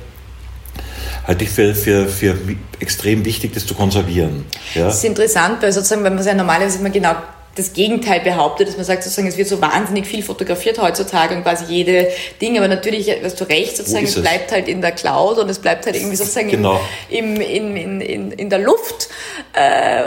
[1.28, 2.38] halte ich für, für, für
[2.80, 4.46] extrem wichtig, das zu konservieren.
[4.74, 4.86] Ja?
[4.86, 7.16] Das ist interessant, weil sozusagen, wenn man ja normalerweise immer genau
[7.58, 11.44] das Gegenteil behauptet, dass man sagt, sozusagen, es wird so wahnsinnig viel fotografiert heutzutage und
[11.44, 12.08] quasi jede
[12.40, 15.58] Ding, aber natürlich, hast du recht, sozusagen, es bleibt halt in der Cloud und es
[15.58, 16.80] bleibt halt irgendwie sozusagen genau.
[17.10, 19.10] im, in, in, in, in der Luft.
[19.54, 20.04] Äh,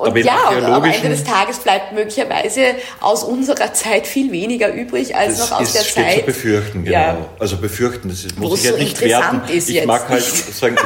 [0.00, 2.60] und ja, und am Ende des Tages bleibt möglicherweise
[3.00, 6.20] aus unserer Zeit viel weniger übrig als noch aus der Zeit.
[6.20, 6.96] Zu befürchten, genau.
[6.96, 7.26] Ja.
[7.38, 9.40] Also befürchten, das muss ich ja so nicht werten.
[9.52, 10.76] ich mag halt sagen,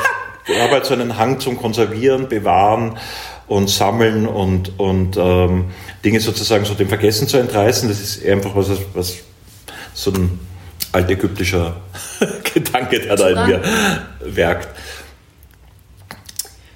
[0.46, 2.98] ich habe halt so einen Hang zum Konservieren, Bewahren
[3.46, 5.66] und Sammeln und, und ähm,
[6.05, 7.88] Dinge sozusagen so dem Vergessen zu entreißen.
[7.88, 9.16] Das ist einfach was, was
[9.94, 10.40] so ein
[10.92, 11.77] altägyptischer
[12.55, 13.62] Gedanke, der da in mir
[14.20, 14.68] werkt.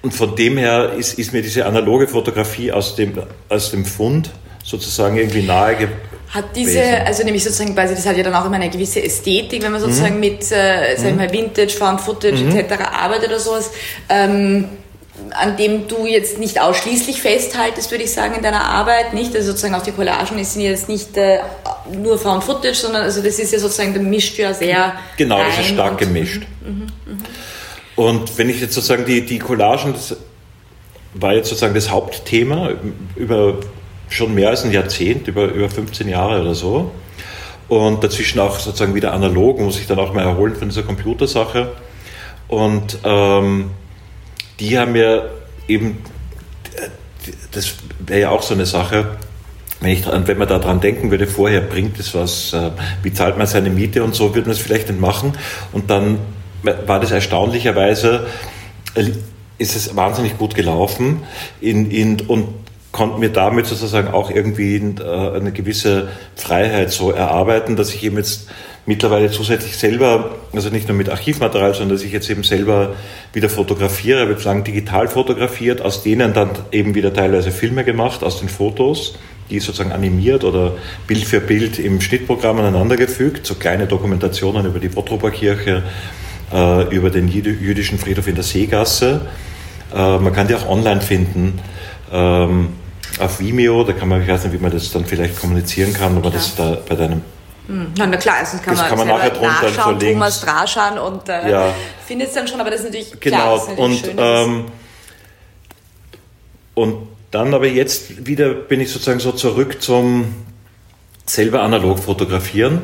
[0.01, 3.13] Und von dem her ist, ist mir diese analoge Fotografie aus dem,
[3.49, 4.29] aus dem Fund
[4.63, 5.89] sozusagen irgendwie nahe
[6.29, 9.63] hat diese, also nämlich sozusagen quasi, das hat ja dann auch immer eine gewisse Ästhetik,
[9.63, 10.19] wenn man sozusagen mhm.
[10.19, 12.55] mit, äh, sagen wir mal, Vintage, Found Footage mhm.
[12.55, 12.73] etc.
[12.91, 13.71] arbeitet oder sowas,
[14.09, 14.65] ähm,
[15.31, 19.33] an dem du jetzt nicht ausschließlich festhaltest, würde ich sagen, in deiner Arbeit, nicht?
[19.35, 21.39] Also sozusagen auch die Collagen sind jetzt nicht äh,
[21.91, 24.93] nur Found Footage, sondern also das ist ja sozusagen, da mischt ja sehr.
[25.15, 26.43] Genau, das ist stark gemischt.
[26.61, 27.17] Mhm, mhm, mhm.
[27.97, 30.15] Und wenn ich jetzt sozusagen die, die Collagen, das
[31.15, 32.69] war jetzt sozusagen das Hauptthema
[33.15, 33.55] über
[34.07, 36.91] schon mehr als ein Jahrzehnt, über, über 15 Jahre oder so.
[37.67, 41.71] Und dazwischen auch sozusagen wieder analog, muss ich dann auch mal erholen von dieser Computersache.
[42.47, 43.71] Und ähm,
[44.59, 45.31] die haben mir
[45.67, 45.97] eben,
[47.51, 49.17] das wäre ja auch so eine Sache,
[49.81, 52.69] wenn, ich, wenn man daran denken würde, vorher bringt es was, äh,
[53.01, 55.33] wie zahlt man seine Miete und so, würde man es vielleicht nicht machen.
[55.73, 56.19] Und dann
[56.63, 58.27] war das erstaunlicherweise,
[59.57, 61.23] ist es wahnsinnig gut gelaufen
[61.61, 62.47] in, in, und
[62.91, 68.17] konnten mir damit sozusagen auch irgendwie äh, eine gewisse Freiheit so erarbeiten, dass ich eben
[68.17, 68.49] jetzt
[68.87, 72.95] mittlerweile zusätzlich selber, also nicht nur mit Archivmaterial, sondern dass ich jetzt eben selber
[73.33, 78.39] wieder fotografiere, habe bislang digital fotografiert, aus denen dann eben wieder teilweise Filme gemacht, aus
[78.39, 79.15] den Fotos,
[79.49, 80.73] die sozusagen animiert oder
[81.05, 85.83] Bild für Bild im Schnittprogramm aneinandergefügt, so kleine Dokumentationen über die Bottroper Kirche,
[86.51, 89.21] äh, über den jüdischen Friedhof in der Seegasse.
[89.93, 91.59] Äh, man kann die auch online finden.
[92.11, 92.69] Ähm,
[93.19, 96.17] auf Vimeo, da kann man, ich weiß nicht, wie man das dann vielleicht kommunizieren kann,
[96.17, 97.21] aber das da bei deinem
[97.67, 97.87] hm.
[97.97, 100.41] Na, na klar, also das kann das man, kann man nachher drunter nachschauen, so Thomas
[100.41, 101.75] Draschan und äh, ja.
[102.05, 103.37] findet es dann schon, aber das ist natürlich genau.
[103.37, 103.75] klar.
[103.77, 104.65] Natürlich und, ähm,
[106.75, 110.33] und dann aber jetzt wieder bin ich sozusagen so zurück zum
[111.25, 112.81] selber analog fotografieren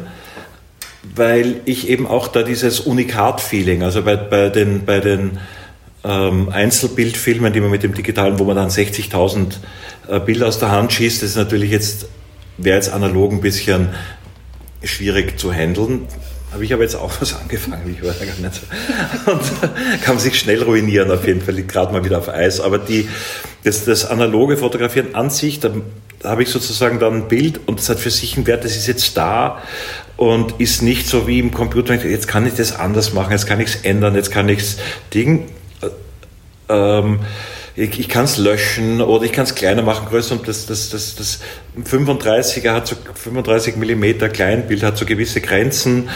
[1.15, 5.37] weil ich eben auch da dieses Unikat-Feeling, also bei, bei den, bei den
[6.03, 9.53] ähm, Einzelbildfilmen, die man mit dem digitalen, wo man dann 60.000
[10.07, 12.07] äh, Bilder aus der Hand schießt, das ist natürlich jetzt,
[12.57, 13.89] wäre jetzt analog ein bisschen
[14.83, 16.07] schwierig zu handeln.
[16.51, 18.61] habe ich aber jetzt auch was angefangen, ich ja gar nicht.
[19.25, 22.59] Und kann sich schnell ruinieren, auf jeden Fall, liegt gerade mal wieder auf Eis.
[22.59, 23.07] Aber die,
[23.63, 25.71] das, das analoge Fotografieren an sich, da
[26.23, 28.87] habe ich sozusagen dann ein Bild und das hat für sich einen Wert, das ist
[28.87, 29.61] jetzt da
[30.17, 33.59] und ist nicht so wie im Computer, jetzt kann ich das anders machen, jetzt kann
[33.59, 34.77] ich es ändern, jetzt kann ich es
[35.13, 35.49] Ding.
[35.81, 35.89] Äh,
[36.69, 37.19] ähm,
[37.75, 40.89] ich, ich kann es löschen oder ich kann es kleiner machen, größer und das, das,
[40.89, 41.39] das, das
[41.83, 46.09] 35er hat so 35 Millimeter Kleinbild, hat so gewisse Grenzen,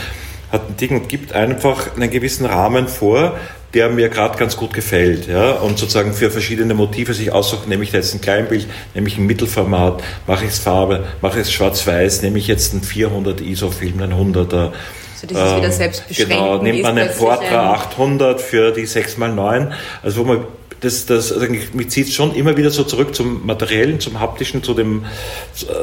[0.52, 3.38] hat ein Ding und gibt einfach einen gewissen Rahmen vor,
[3.78, 5.28] der mir gerade ganz gut gefällt.
[5.28, 5.52] Ja?
[5.52, 9.20] Und sozusagen für verschiedene Motive sich aussuchen, nehme ich da jetzt ein Kleinbild, nehme ich
[9.20, 13.40] ein Mittelformat, mache ich es Farbe, mache ich es schwarz-weiß, nehme ich jetzt einen 400
[13.40, 14.72] ISO-Film, einen 100er.
[15.16, 19.70] So dieses ähm, wieder selbst Genau, nimmt man einen Portra 800 für die 6x9,
[20.02, 20.46] also wo man
[20.80, 24.74] das, das, also mich zieht schon immer wieder so zurück zum Materiellen, zum Haptischen, zu
[24.74, 25.06] dem,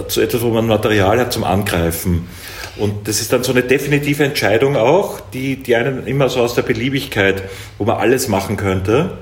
[0.09, 2.29] zu etwas, wo man Material hat zum Angreifen.
[2.77, 6.55] Und das ist dann so eine definitive Entscheidung auch, die, die einen immer so aus
[6.55, 7.43] der Beliebigkeit,
[7.79, 9.19] wo man alles machen könnte.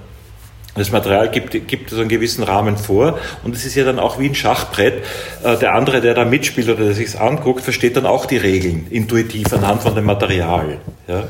[0.75, 4.19] Das Material gibt, gibt so einen gewissen Rahmen vor und es ist ja dann auch
[4.19, 5.05] wie ein Schachbrett.
[5.45, 8.87] Äh, der andere, der da mitspielt oder der sich anguckt, versteht dann auch die Regeln
[8.89, 10.79] intuitiv anhand von dem Material.
[11.07, 11.25] Ja.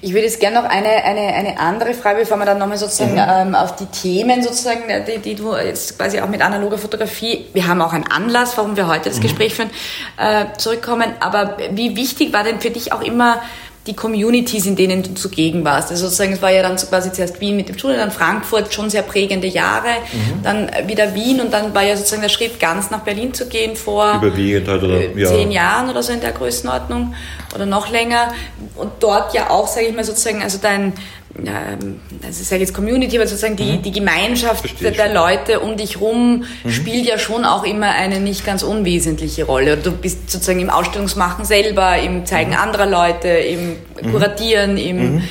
[0.00, 3.14] Ich würde jetzt gerne noch eine, eine, eine andere Frage, bevor wir dann nochmal sozusagen
[3.14, 3.48] mhm.
[3.48, 7.46] ähm, auf die Themen sozusagen, äh, die, die du jetzt quasi auch mit analoger Fotografie,
[7.52, 9.22] wir haben auch einen Anlass, warum wir heute das mhm.
[9.22, 9.70] Gespräch führen,
[10.16, 11.12] äh, zurückkommen.
[11.18, 13.42] Aber wie wichtig war denn für dich auch immer
[13.88, 15.90] die Communities, in denen du zugegen warst.
[15.90, 18.90] Also sozusagen, es war ja dann quasi zuerst Wien mit dem Studio, dann Frankfurt, schon
[18.90, 20.42] sehr prägende Jahre, mhm.
[20.42, 23.74] dann wieder Wien und dann war ja sozusagen der Schritt, ganz nach Berlin zu gehen
[23.74, 25.62] vor Überwiegend halt, oder, äh, zehn ja.
[25.62, 27.14] Jahren oder so in der Größenordnung
[27.54, 28.32] oder noch länger.
[28.76, 30.92] Und dort ja auch, sage ich mal sozusagen, also dein
[31.36, 33.82] ähm, also ich sage jetzt Community, aber sozusagen die, mhm.
[33.82, 35.14] die Gemeinschaft Verstehe der schon.
[35.14, 36.70] Leute um dich rum mhm.
[36.70, 39.76] spielt ja schon auch immer eine nicht ganz unwesentliche Rolle.
[39.76, 42.56] Du bist sozusagen im Ausstellungsmachen selber, im Zeigen mhm.
[42.56, 44.12] anderer Leute, im mhm.
[44.12, 45.22] Kuratieren, im mhm.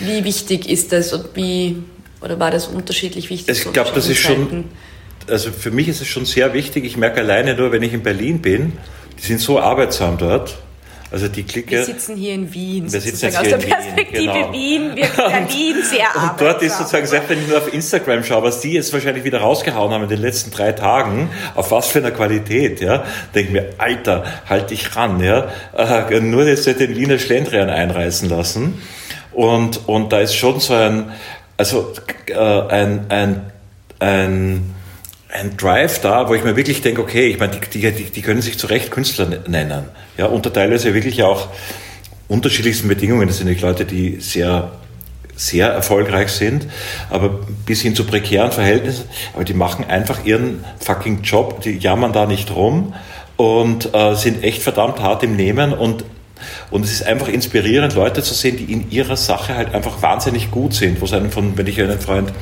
[0.00, 1.82] wie wichtig ist das und wie
[2.20, 3.66] oder war das unterschiedlich wichtig?
[3.66, 4.64] Ich glaube, das ist schon,
[5.28, 6.84] also für mich ist es schon sehr wichtig.
[6.84, 8.72] Ich merke alleine nur, wenn ich in Berlin bin,
[9.18, 10.58] die sind so arbeitsam dort
[11.10, 11.70] also die Clique.
[11.70, 12.92] Wir sitzen hier in Wien.
[12.92, 14.52] Wir sitzen jetzt hier aus der Perspektive genau.
[14.52, 18.42] Wien wirkt Berlin sehr Und dort ist sozusagen, selbst wenn ich nur auf Instagram schaue,
[18.42, 22.00] was die jetzt wahrscheinlich wieder rausgehauen haben in den letzten drei Tagen, auf was für
[22.00, 25.48] einer Qualität, ja, denke mir, Alter, halt dich ran, ja.
[25.76, 28.82] Äh, nur jetzt den Wiener Schlendrian einreißen lassen.
[29.32, 31.12] Und, und da ist schon so ein,
[31.56, 31.92] also
[32.26, 33.52] äh, ein, ein,
[33.98, 34.74] ein
[35.30, 38.40] ein Drive da, wo ich mir wirklich denke, okay, ich meine, die, die, die können
[38.40, 39.84] sich zu Recht Künstler nennen.
[40.16, 41.48] Ja, unter teilweise wirklich auch
[42.28, 43.28] unterschiedlichsten Bedingungen.
[43.28, 44.72] Das sind nicht Leute, die sehr,
[45.36, 46.66] sehr erfolgreich sind,
[47.10, 49.04] aber bis hin zu prekären Verhältnissen.
[49.34, 52.94] Aber die machen einfach ihren fucking Job, die jammern da nicht rum
[53.36, 56.04] und äh, sind echt verdammt hart im Nehmen und
[56.70, 60.52] und es ist einfach inspirierend, Leute zu sehen, die in ihrer Sache halt einfach wahnsinnig
[60.52, 61.00] gut sind.
[61.00, 62.32] Wo es einen von, wenn ich einen Freund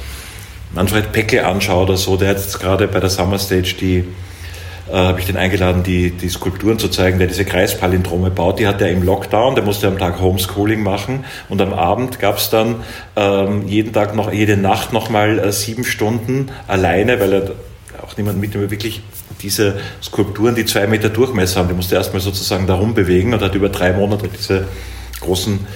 [0.74, 4.04] Manfred Pecke anschaue oder so, der hat jetzt gerade bei der Summer Stage die,
[4.88, 8.58] äh, habe ich den eingeladen, die, die Skulpturen zu zeigen, der diese Kreispalindrome baut.
[8.58, 12.38] Die hat er im Lockdown, der musste am Tag Homeschooling machen und am Abend gab
[12.38, 12.76] es dann
[13.16, 17.50] ähm, jeden Tag noch, jede Nacht nochmal äh, sieben Stunden alleine, weil er
[18.02, 19.02] auch niemand mit wirklich
[19.42, 23.54] diese Skulpturen, die zwei Meter Durchmesser haben, die musste erstmal sozusagen darum bewegen und hat
[23.54, 24.66] über drei Monate diese
[25.20, 25.66] großen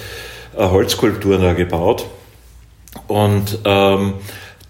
[0.57, 2.07] äh, Holzskulpturen da gebaut.
[3.07, 4.15] Und ähm,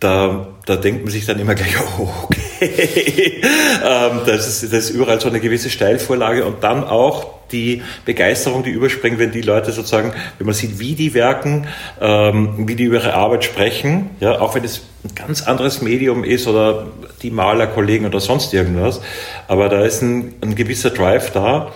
[0.01, 3.43] da, da denkt man sich dann immer gleich, oh, okay,
[3.85, 8.63] ähm, das, ist, das ist überall so eine gewisse Steilvorlage und dann auch die Begeisterung,
[8.63, 11.67] die überspringt, wenn die Leute sozusagen, wenn man sieht, wie die werken,
[12.01, 16.25] ähm, wie die über ihre Arbeit sprechen, ja, auch wenn es ein ganz anderes Medium
[16.25, 16.87] ist oder
[17.23, 19.03] die Malerkollegen oder sonst irgendwas,
[19.49, 21.73] aber da ist ein, ein gewisser Drive da,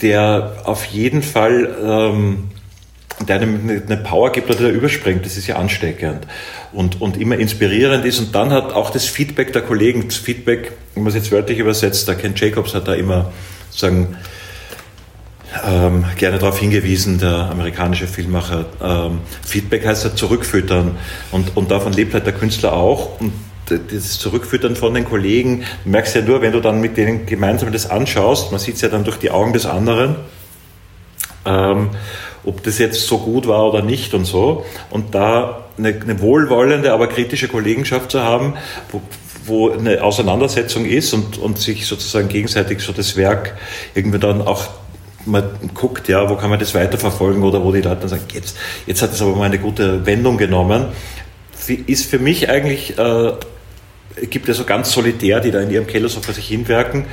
[0.00, 2.50] der auf jeden Fall ähm,
[3.26, 6.26] der eine Power gibt oder der überspringt, das ist ja ansteckend
[6.72, 8.18] und, und immer inspirierend ist.
[8.18, 11.58] Und dann hat auch das Feedback der Kollegen, das Feedback, wenn man es jetzt wörtlich
[11.58, 13.32] übersetzt, der Ken Jacobs hat da immer
[13.70, 14.16] sagen,
[15.66, 18.66] ähm, gerne darauf hingewiesen, der amerikanische Filmmacher.
[18.82, 20.96] Ähm, Feedback heißt ja zurückfüttern
[21.32, 23.20] und, und davon lebt halt der Künstler auch.
[23.20, 23.32] Und
[23.90, 27.72] das Zurückfüttern von den Kollegen, du merkst ja nur, wenn du dann mit denen gemeinsam
[27.72, 30.16] das anschaust, man sieht es ja dann durch die Augen des anderen.
[31.44, 31.90] Ähm,
[32.48, 34.64] ob das jetzt so gut war oder nicht und so.
[34.90, 38.54] Und da eine, eine wohlwollende, aber kritische Kollegenschaft zu haben,
[38.90, 39.00] wo,
[39.44, 43.56] wo eine Auseinandersetzung ist und, und sich sozusagen gegenseitig so das Werk
[43.94, 44.68] irgendwie dann auch
[45.26, 45.44] man
[45.74, 48.56] guckt, ja, wo kann man das weiterverfolgen oder wo die Leute dann sagen, jetzt,
[48.86, 50.86] jetzt hat es aber mal eine gute Wendung genommen,
[51.86, 53.32] ist für mich eigentlich, äh,
[54.30, 57.04] gibt es so ganz solitär, die da in ihrem Keller so vor sich hinwerken,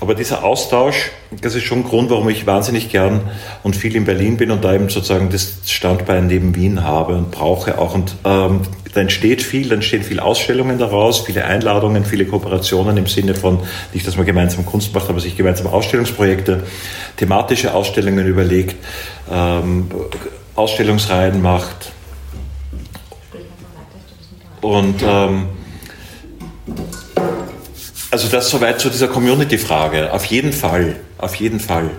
[0.00, 3.30] aber dieser Austausch, das ist schon ein Grund, warum ich wahnsinnig gern
[3.62, 7.30] und viel in Berlin bin und da eben sozusagen das Standbein neben Wien habe und
[7.30, 7.94] brauche auch.
[7.94, 13.06] Und ähm, da entsteht viel, da entstehen viele Ausstellungen daraus, viele Einladungen, viele Kooperationen im
[13.06, 13.60] Sinne von,
[13.92, 16.62] nicht, dass man gemeinsam Kunst macht, aber sich gemeinsam Ausstellungsprojekte,
[17.16, 18.76] thematische Ausstellungen überlegt,
[19.30, 19.88] ähm,
[20.54, 21.92] Ausstellungsreihen macht.
[24.60, 25.48] Und ähm,
[28.14, 30.12] also das soweit zu dieser Community-Frage.
[30.12, 31.90] Auf jeden Fall, auf jeden Fall.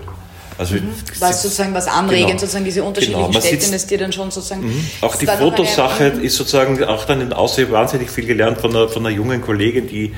[0.56, 0.88] Also mhm.
[1.18, 2.38] was sozusagen was anregend, genau.
[2.38, 3.40] sozusagen diese unterschiedlichen genau.
[3.42, 4.66] Städte, das dir dann schon sozusagen.
[4.66, 4.86] Mhm.
[5.02, 9.04] Auch die Fotosache ist sozusagen auch dann in Aussehen wahnsinnig viel gelernt von einer, von
[9.04, 10.14] einer jungen Kollegin, die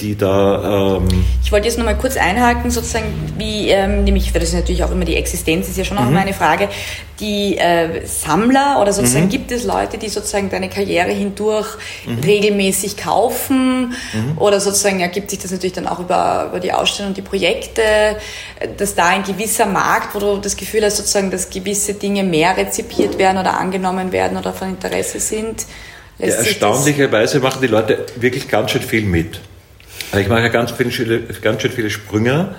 [0.00, 0.98] die da.
[0.98, 3.06] Ähm ich wollte jetzt nochmal kurz einhaken, sozusagen,
[3.38, 6.10] wie, ähm, nämlich, das ist natürlich auch immer die Existenz, ist ja schon auch mhm.
[6.10, 6.68] immer eine Frage.
[7.20, 9.30] Die äh, Sammler oder sozusagen mhm.
[9.30, 11.66] gibt es Leute, die sozusagen deine Karriere hindurch
[12.06, 12.18] mhm.
[12.18, 14.38] regelmäßig kaufen mhm.
[14.38, 17.82] oder sozusagen ergibt sich das natürlich dann auch über, über die Ausstellung und die Projekte,
[18.76, 22.56] dass da ein gewisser Markt, wo du das Gefühl hast, sozusagen, dass gewisse Dinge mehr
[22.56, 25.64] rezipiert werden oder angenommen werden oder von Interesse sind.
[26.18, 29.40] Ja, erstaunlicherweise machen die Leute wirklich ganz schön viel mit.
[30.12, 32.54] Ich mache ja ganz, viele, ganz schön viele Sprünge.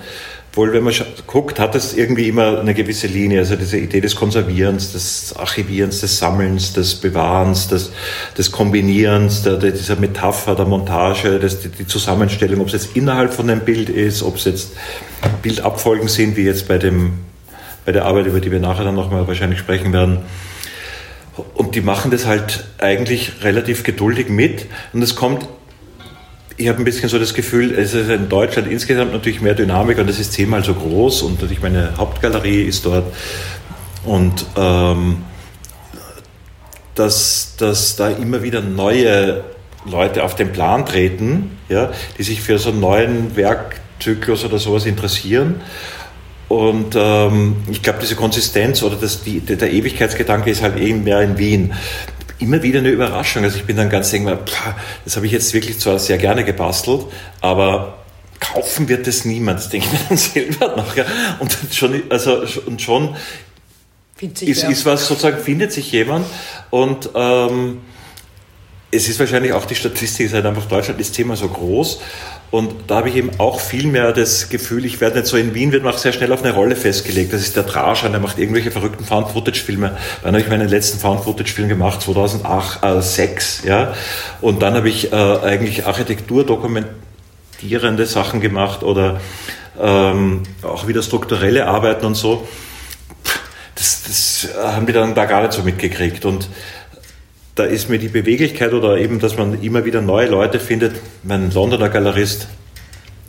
[0.54, 0.94] Wohl, wenn man
[1.26, 3.40] guckt, hat es irgendwie immer eine gewisse Linie.
[3.40, 7.92] Also diese Idee des Konservierens, des Archivierens, des Sammelns, des Bewahrens, des,
[8.36, 12.96] des Kombinierens, der, der, dieser Metapher, der Montage, des, die, die Zusammenstellung, ob es jetzt
[12.96, 14.72] innerhalb von einem Bild ist, ob es jetzt
[15.42, 17.12] Bildabfolgen sind, wie jetzt bei, dem,
[17.84, 20.20] bei der Arbeit, über die wir nachher dann nochmal wahrscheinlich sprechen werden.
[21.54, 24.66] Und die machen das halt eigentlich relativ geduldig mit.
[24.92, 25.46] Und es kommt
[26.58, 29.98] ich habe ein bisschen so das Gefühl, es ist in Deutschland insgesamt natürlich mehr Dynamik
[29.98, 33.14] und es ist zehnmal so groß und natürlich meine Hauptgalerie ist dort
[34.04, 35.18] und ähm,
[36.96, 39.44] dass, dass da immer wieder neue
[39.86, 44.84] Leute auf den Plan treten, ja, die sich für so einen neuen Werkzyklus oder sowas
[44.84, 45.60] interessieren.
[46.48, 51.20] Und ähm, ich glaube, diese Konsistenz oder das, die, der Ewigkeitsgedanke ist halt eben mehr
[51.20, 51.74] in Wien
[52.38, 53.44] immer wieder eine Überraschung.
[53.44, 54.38] Also ich bin dann ganz denke
[55.04, 57.06] das habe ich jetzt wirklich zwar sehr gerne gebastelt,
[57.40, 57.98] aber
[58.40, 59.58] kaufen wird es niemand.
[59.58, 60.16] Das denke ich mir dann
[60.58, 60.96] selber noch.
[60.96, 61.04] Ja.
[61.38, 63.16] Und schon, also, und schon
[64.20, 66.26] ist, ist was sozusagen, findet sich jemand
[66.70, 67.80] und ähm,
[68.90, 72.00] es ist wahrscheinlich auch die Statistik, es ist halt einfach Deutschland das Thema so groß
[72.50, 75.54] und da habe ich eben auch viel mehr das Gefühl, ich werde nicht so in
[75.54, 77.32] Wien, wird man auch sehr schnell auf eine Rolle festgelegt.
[77.32, 79.96] Das ist der Draschan, der macht irgendwelche verrückten Found-Footage-Filme.
[80.22, 83.94] Dann habe ich meinen letzten Found-Footage-Film gemacht, 2006, äh, ja.
[84.40, 89.20] Und dann habe ich äh, eigentlich Architektur dokumentierende Sachen gemacht oder
[89.78, 92.48] ähm, auch wieder strukturelle Arbeiten und so.
[93.74, 96.24] Das, das haben die dann da gar nicht so mitgekriegt.
[96.24, 96.48] Und
[97.58, 100.96] da ist mir die Beweglichkeit oder eben, dass man immer wieder neue Leute findet.
[101.24, 102.48] Mein Londoner Galerist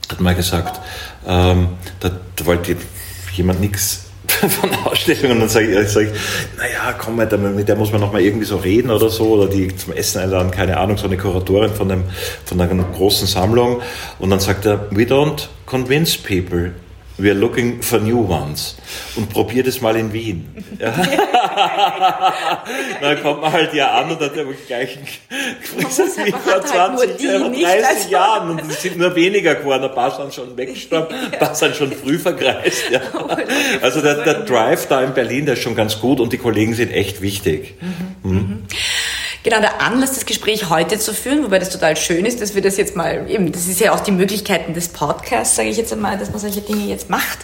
[0.10, 0.80] hat mal gesagt,
[1.28, 1.70] ähm,
[2.00, 2.12] da,
[2.44, 2.76] wollte
[3.34, 6.10] jemand nichts von Ausstellungen und dann sage ich, sag ich,
[6.58, 9.76] naja, komm mit der muss man noch mal irgendwie so reden oder so oder die
[9.76, 12.04] zum Essen einladen, keine Ahnung, so eine Kuratorin von, einem,
[12.46, 13.82] von einer großen Sammlung
[14.20, 16.72] und dann sagt er, we don't convince people,
[17.20, 18.76] we are looking for new ones.
[19.16, 20.48] Und probier das mal in Wien.
[20.80, 20.92] Ja.
[23.02, 24.98] dann kommt man halt ja an und hat ja gleich
[25.78, 28.10] wie vor 20, halt 30 also.
[28.10, 29.84] Jahren und es sind nur weniger geworden.
[29.84, 32.90] Ein paar sind schon weggestorben, ein paar sind schon früh vergreist.
[32.92, 33.02] Ja.
[33.14, 33.28] Oh,
[33.82, 36.74] also der, der Drive da in Berlin, der ist schon ganz gut und die Kollegen
[36.74, 37.76] sind echt wichtig.
[38.24, 38.32] Mhm.
[38.32, 38.59] Mhm
[39.50, 42.62] genau der Anlass, das Gespräch heute zu führen, wobei das total schön ist, dass wir
[42.62, 45.92] das jetzt mal, eben, das ist ja auch die Möglichkeiten des Podcasts, sage ich jetzt
[45.92, 47.40] einmal, dass man solche Dinge jetzt macht,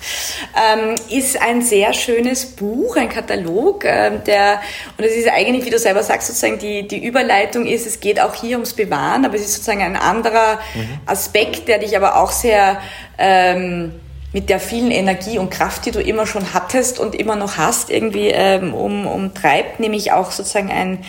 [0.56, 4.62] ähm, ist ein sehr schönes Buch, ein Katalog, äh, der,
[4.98, 8.20] und es ist eigentlich, wie du selber sagst, sozusagen die, die Überleitung ist, es geht
[8.20, 11.00] auch hier ums Bewahren, aber es ist sozusagen ein anderer mhm.
[11.08, 12.80] Aspekt, der dich aber auch sehr,
[13.18, 13.94] ähm,
[14.32, 17.90] mit der vielen Energie und Kraft, die du immer schon hattest und immer noch hast,
[17.90, 21.06] irgendwie ähm, um, umtreibt, nämlich auch sozusagen ein,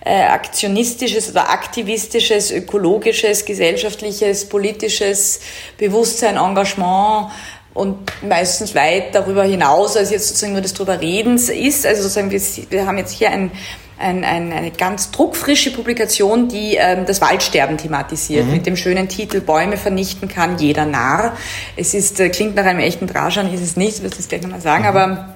[0.00, 5.40] äh, aktionistisches oder aktivistisches, ökologisches, gesellschaftliches, politisches
[5.76, 7.30] Bewusstsein, Engagement
[7.74, 11.86] und meistens weit darüber hinaus, als jetzt sozusagen nur das drüber Redens ist.
[11.86, 12.40] Also sozusagen wir,
[12.70, 13.50] wir haben jetzt hier ein,
[13.98, 18.52] ein, ein, eine ganz druckfrische Publikation, die ähm, das Waldsterben thematisiert, mhm.
[18.52, 21.36] mit dem schönen Titel Bäume vernichten kann jeder Narr.
[21.76, 24.42] Es ist, äh, klingt nach einem echten Draschan, ist es nicht, ich will es gleich
[24.42, 24.88] nochmal sagen, mhm.
[24.88, 25.34] aber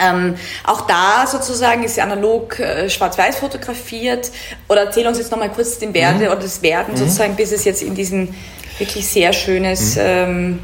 [0.00, 0.34] ähm,
[0.64, 4.30] auch da sozusagen ist sie analog äh, schwarz-weiß fotografiert.
[4.68, 6.32] Oder erzähl uns jetzt nochmal kurz den Werde mhm.
[6.32, 6.98] oder das Werden mhm.
[6.98, 8.34] sozusagen, bis es jetzt in diesen
[8.78, 10.02] wirklich sehr schönes mhm.
[10.04, 10.58] ähm,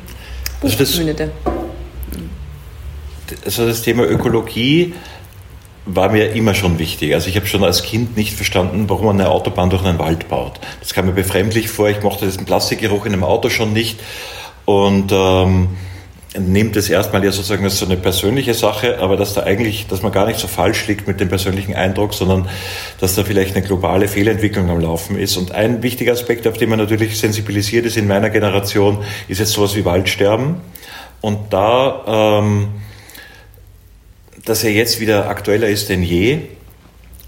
[0.61, 1.31] Buch also mündete.
[3.45, 4.95] Also das Thema Ökologie
[5.87, 7.15] war mir immer schon wichtig.
[7.15, 10.29] Also ich habe schon als Kind nicht verstanden, warum man eine Autobahn durch einen Wald
[10.29, 10.61] baut.
[10.81, 11.89] Das kam mir befremdlich vor.
[11.89, 14.01] Ich mochte diesen Plastikgeruch in einem Auto schon nicht.
[14.65, 15.69] und ähm,
[16.39, 20.03] nimmt es erstmal ja sozusagen als so eine persönliche Sache, aber dass da eigentlich, dass
[20.03, 22.49] man gar nicht so falsch liegt mit dem persönlichen Eindruck, sondern
[23.01, 25.37] dass da vielleicht eine globale Fehlentwicklung am Laufen ist.
[25.37, 29.53] Und ein wichtiger Aspekt, auf den man natürlich sensibilisiert ist in meiner Generation, ist jetzt
[29.53, 30.57] sowas wie Waldsterben.
[31.21, 32.69] Und da, ähm,
[34.45, 36.43] dass er jetzt wieder aktueller ist denn je,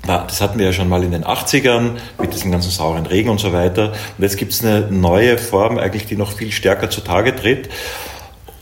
[0.07, 3.39] das hatten wir ja schon mal in den 80ern mit diesem ganzen sauren Regen und
[3.39, 3.93] so weiter.
[4.19, 7.69] Und jetzt gibt es eine neue Form, eigentlich, die noch viel stärker zutage tritt.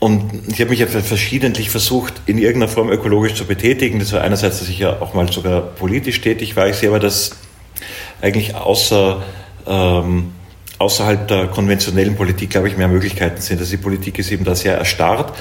[0.01, 3.99] Und ich habe mich ja verschiedentlich versucht, in irgendeiner Form ökologisch zu betätigen.
[3.99, 6.67] Das war einerseits, dass ich ja auch mal sogar politisch tätig war.
[6.67, 7.33] Ich sehe aber, dass
[8.19, 9.21] eigentlich außer,
[9.67, 10.31] ähm,
[10.79, 13.59] außerhalb der konventionellen Politik, glaube ich, mehr Möglichkeiten sind.
[13.59, 15.37] Also die Politik ist eben da sehr erstarrt.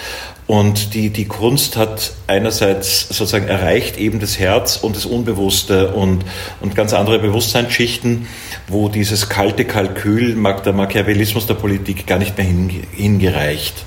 [0.47, 6.27] Und die, die Kunst hat einerseits sozusagen erreicht eben das Herz und das Unbewusste und,
[6.61, 8.27] und ganz andere Bewusstseinsschichten,
[8.69, 10.37] wo dieses kalte Kalkül,
[10.67, 13.87] der Machiavellismus der Politik gar nicht mehr hingereicht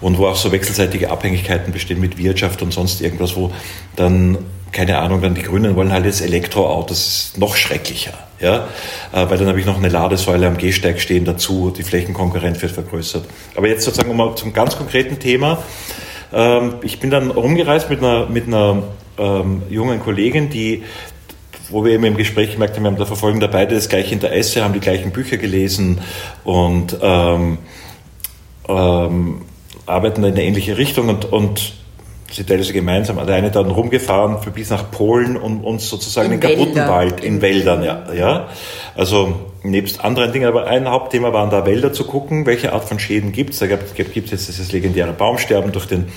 [0.00, 3.52] und wo auch so wechselseitige Abhängigkeiten bestehen mit Wirtschaft und sonst irgendwas, wo
[3.96, 4.38] dann,
[4.72, 8.68] keine Ahnung, dann die Grünen wollen halt jetzt Elektroautos, das ist noch schrecklicher, ja,
[9.12, 12.72] äh, weil dann habe ich noch eine Ladesäule am Gehsteig stehen dazu, die Flächenkonkurrenz wird
[12.72, 13.24] vergrößert.
[13.54, 15.62] Aber jetzt sozusagen um zum ganz konkreten Thema,
[16.32, 18.82] ähm, ich bin dann rumgereist mit einer, mit einer
[19.18, 20.82] ähm, jungen Kollegin, die
[21.68, 24.14] wo wir eben im Gespräch gemerkt haben, wir haben da verfolgen da beide das gleiche
[24.14, 26.00] Interesse, haben die gleichen Bücher gelesen
[26.44, 27.58] und ähm,
[28.68, 29.42] ähm,
[29.86, 31.72] arbeiten in eine ähnliche Richtung und, und
[32.30, 36.56] sind teilweise gemeinsam alleine dann rumgefahren für bis nach Polen und uns sozusagen in den
[36.56, 36.88] kaputten.
[36.88, 38.48] Wald in Wäldern, ja, ja.
[38.96, 42.98] Also nebst anderen Dingen, aber ein Hauptthema waren da Wälder zu gucken, welche Art von
[42.98, 43.60] Schäden gibt es.
[43.60, 46.08] Da gibt es jetzt dieses legendäre Baumsterben durch den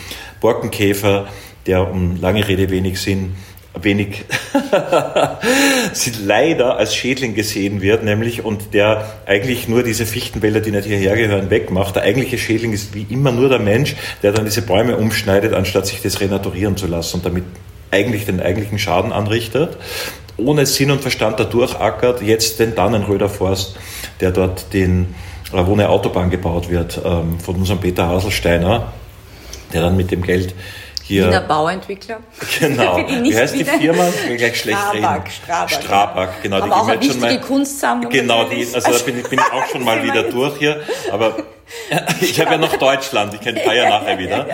[0.42, 1.28] Borkenkäfer,
[1.68, 3.36] der um lange Rede wenig Sinn
[3.84, 4.26] wenig
[6.24, 11.16] leider als Schädling gesehen wird, nämlich und der eigentlich nur diese Fichtenwälder, die nicht hierher
[11.16, 11.96] gehören, wegmacht.
[11.96, 15.88] Der eigentliche Schädling ist wie immer nur der Mensch, der dann diese Bäume umschneidet, anstatt
[15.88, 17.44] sich das renaturieren zu lassen und damit
[17.92, 19.78] eigentlich den eigentlichen Schaden anrichtet,
[20.38, 23.78] ohne Sinn und Verstand da durchackert, jetzt den Dannenröder Forst,
[24.22, 25.16] der dort den,
[25.52, 28.94] äh, wo eine Autobahn gebaut wird, ähm, von unserem Peter Haselsteiner,
[29.74, 30.54] der dann mit dem Geld
[31.10, 31.28] hier.
[31.28, 32.20] Wiener Bauentwickler.
[32.60, 32.98] Genau.
[33.24, 34.08] Wie heißt die Firma?
[34.08, 35.32] Ich will gleich schlecht Strabag, reden.
[35.32, 35.72] Strabag.
[35.72, 36.56] Strabag, genau.
[36.58, 38.12] Aber die auch eine wichtige mal, Kunstsammlung.
[38.12, 40.82] Genau, die, also da bin ich, bin ich auch schon mal wieder durch hier.
[41.12, 41.36] Aber
[42.22, 44.46] ich habe ja noch Deutschland, ich kenne Bayern nachher wieder.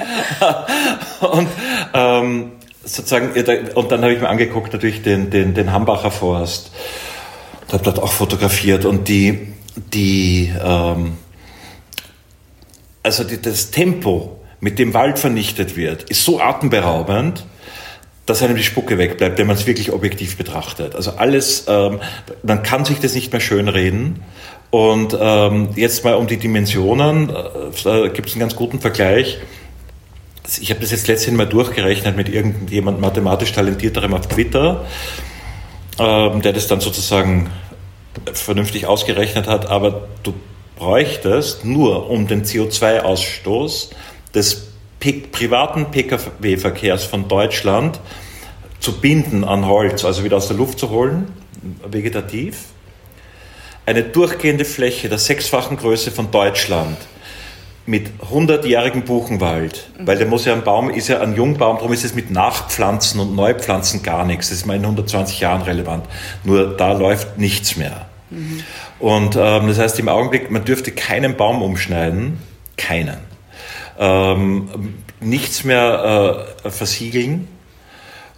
[1.19, 1.49] Und
[1.93, 2.51] ähm,
[2.83, 3.31] sozusagen,
[3.73, 6.71] und dann habe ich mir angeguckt natürlich den, den, den Hambacher Forst.
[7.61, 11.17] Und habe dort auch fotografiert und die, die ähm,
[13.01, 17.45] also die, das Tempo, mit dem Wald vernichtet wird, ist so atemberaubend,
[18.26, 20.95] dass einem die Spucke wegbleibt, wenn man es wirklich objektiv betrachtet.
[20.95, 21.99] Also alles, ähm,
[22.41, 24.24] man kann sich das nicht mehr schönreden.
[24.72, 29.38] Und ähm, jetzt mal um die Dimensionen, äh, gibt es einen ganz guten Vergleich.
[30.59, 34.84] Ich habe das jetzt letztens mal durchgerechnet mit irgendjemand mathematisch talentierterem auf Twitter,
[35.99, 37.51] ähm, der das dann sozusagen
[38.34, 39.70] vernünftig ausgerechnet hat.
[39.70, 40.34] Aber du
[40.76, 43.91] bräuchtest nur um den CO2-Ausstoß
[44.36, 44.67] des
[45.31, 47.99] privaten Pkw-Verkehrs von Deutschland
[48.79, 51.27] zu binden an Holz, also wieder aus der Luft zu holen,
[51.89, 52.65] vegetativ.
[53.86, 56.97] Eine durchgehende Fläche der sechsfachen Größe von Deutschland
[57.86, 60.07] mit 100-jährigem Buchenwald, mhm.
[60.07, 63.19] weil der muss ja ein Baum, ist ja ein Jungbaum, darum ist es mit Nachpflanzen
[63.19, 64.49] und Neupflanzen gar nichts.
[64.49, 66.05] Das ist mal in 120 Jahren relevant.
[66.43, 68.07] Nur da läuft nichts mehr.
[68.31, 68.63] Mhm.
[68.99, 72.39] Und ähm, das heißt im Augenblick, man dürfte keinen Baum umschneiden,
[72.75, 73.34] keinen
[73.99, 77.47] ähm, nichts mehr äh, versiegeln.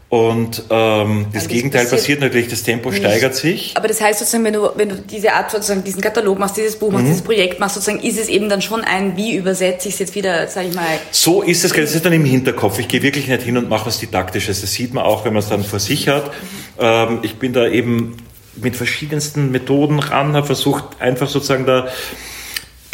[0.09, 2.99] Und ähm, das, das Gegenteil passiert, passiert, natürlich, das Tempo nicht.
[2.99, 3.73] steigert sich.
[3.75, 6.77] Aber das heißt sozusagen, wenn du, wenn du diese Art sozusagen diesen Katalog machst, dieses
[6.77, 7.09] Buch machst, mhm.
[7.09, 10.15] dieses Projekt machst, sozusagen ist es eben dann schon ein, wie übersetze ich es jetzt
[10.15, 10.85] wieder, sage ich mal.
[11.11, 12.79] So ist es, das ist dann im Hinterkopf.
[12.79, 14.61] Ich gehe wirklich nicht hin und mache was Didaktisches.
[14.61, 16.31] Das sieht man auch, wenn man es dann vor sich hat.
[16.79, 18.15] Ähm, ich bin da eben
[18.55, 21.89] mit verschiedensten Methoden ran, habe versucht, einfach sozusagen da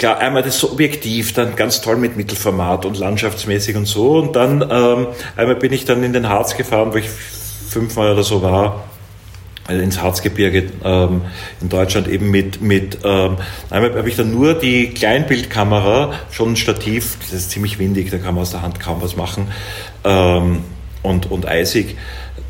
[0.03, 4.17] klar, einmal das so objektiv, dann ganz toll mit Mittelformat und landschaftsmäßig und so.
[4.17, 8.23] Und dann ähm, einmal bin ich dann in den Harz gefahren, wo ich fünfmal oder
[8.23, 8.83] so war,
[9.65, 11.21] also ins Harzgebirge ähm,
[11.61, 13.37] in Deutschland eben mit, mit ähm,
[13.69, 18.17] einmal habe ich dann nur die Kleinbildkamera, schon ein Stativ, das ist ziemlich windig, da
[18.17, 19.47] kann man aus der Hand kaum was machen
[20.03, 20.65] ähm,
[21.01, 21.95] und, und eisig,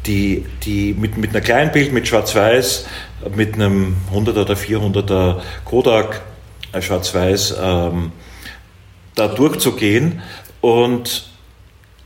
[0.07, 2.87] die, die mit, mit einer Kleinbild, mit Schwarz-Weiß,
[3.35, 5.35] mit einem 100er oder 400er
[5.65, 6.23] Kodak
[6.81, 8.11] Schwarz-Weiß ähm,
[9.15, 10.21] da durchzugehen
[10.61, 11.33] und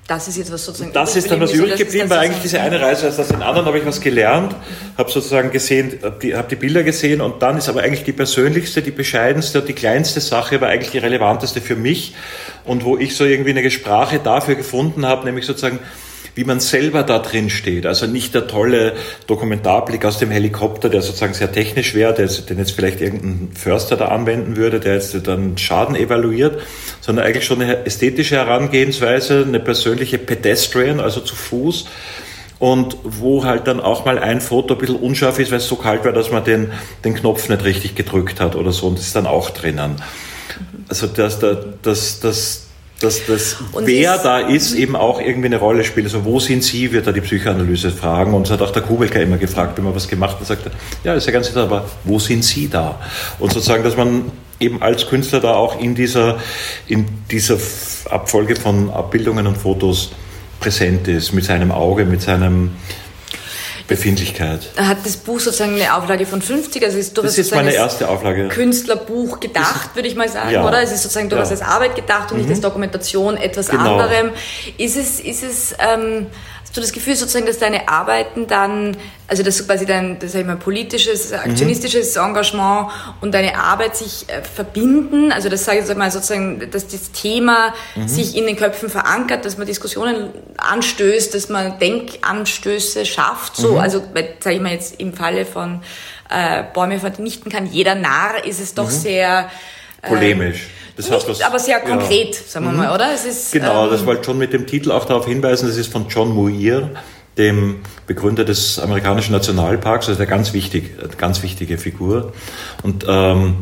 [0.07, 0.93] das ist jetzt was sozusagen.
[0.93, 3.65] Das ist dann was übrig geblieben, weil eigentlich diese eine Reise, also aus den anderen
[3.65, 4.55] habe ich was gelernt,
[4.97, 8.13] habe sozusagen gesehen, habe die, hab die Bilder gesehen und dann ist aber eigentlich die
[8.13, 12.15] persönlichste, die bescheidenste und die kleinste Sache war eigentlich die relevanteste für mich
[12.63, 15.79] und wo ich so irgendwie eine Sprache dafür gefunden habe, nämlich sozusagen
[16.37, 17.87] wie man selber da drin steht.
[17.87, 18.93] Also nicht der tolle
[19.25, 24.09] Dokumentarblick aus dem Helikopter, der sozusagen sehr technisch wäre, den jetzt vielleicht irgendein Förster da
[24.09, 26.61] anwenden würde, der jetzt dann Schaden evaluiert,
[27.01, 31.87] sondern eigentlich schon eine ästhetische Herangehensweise, eine persönliche Pedestrian, also zu Fuß
[32.59, 35.75] und wo halt dann auch mal ein Foto ein bisschen unscharf ist, weil es so
[35.75, 36.71] kalt war, dass man den,
[37.03, 39.95] den Knopf nicht richtig gedrückt hat oder so und das ist dann auch drinnen.
[40.87, 42.66] Also das, das, das, das
[42.99, 46.07] dass das, wer da ist, eben auch irgendwie eine Rolle spielt.
[46.07, 48.33] Also wo sind Sie, wird da die Psychoanalyse fragen.
[48.33, 50.71] Und so hat auch der Kubelka immer gefragt, wenn man was gemacht hat, sagt er,
[51.03, 52.99] ja, ist ja ganz interessant, aber wo sind Sie da?
[53.37, 56.39] Und sozusagen, dass man eben als Künstler da auch in dieser,
[56.87, 57.57] in dieser
[58.09, 60.11] Abfolge von Abbildungen und Fotos
[60.59, 62.71] präsent ist, mit seinem Auge, mit seinem,
[63.87, 64.69] Befindlichkeit.
[64.77, 66.83] Hat das Buch sozusagen eine Auflage von 50?
[66.83, 68.49] Also ist das ist meine erste Auflage.
[68.49, 70.67] Künstlerbuch gedacht, würde ich mal sagen, ja.
[70.67, 70.81] oder?
[70.81, 71.57] Es ist sozusagen durchaus ja.
[71.57, 72.43] als Arbeit gedacht und mhm.
[72.43, 73.97] nicht als Dokumentation etwas genau.
[73.97, 74.31] anderem.
[74.77, 76.27] Ist es, ist es, ähm,
[76.67, 78.97] Hast du das Gefühl sozusagen, dass deine Arbeiten dann,
[79.29, 82.23] also dass quasi dein, das sag ich mal, politisches, aktionistisches mhm.
[82.23, 82.89] Engagement
[83.21, 85.31] und deine Arbeit sich äh, verbinden?
[85.31, 88.09] Also das sage ich mal sozusagen, dass das Thema mhm.
[88.09, 93.55] sich in den Köpfen verankert, dass man Diskussionen anstößt, dass man Denkanstöße schafft.
[93.55, 93.79] So, mhm.
[93.79, 94.03] also
[94.41, 95.81] sage ich mal jetzt im Falle von
[96.29, 98.91] äh, Bäume vernichten kann jeder Narr, ist es doch mhm.
[98.91, 99.49] sehr
[100.01, 100.67] äh, polemisch.
[100.97, 102.41] Das Nicht, was, aber sehr konkret, ja.
[102.47, 102.77] sagen wir mhm.
[102.79, 103.13] mal, oder?
[103.13, 106.07] Ist, genau, ähm, das wollte schon mit dem Titel auch darauf hinweisen, das ist von
[106.09, 106.89] John Muir,
[107.37, 112.33] dem Begründer des amerikanischen Nationalparks, also der ganz wichtig, ganz wichtige Figur.
[112.81, 113.57] Und ähm,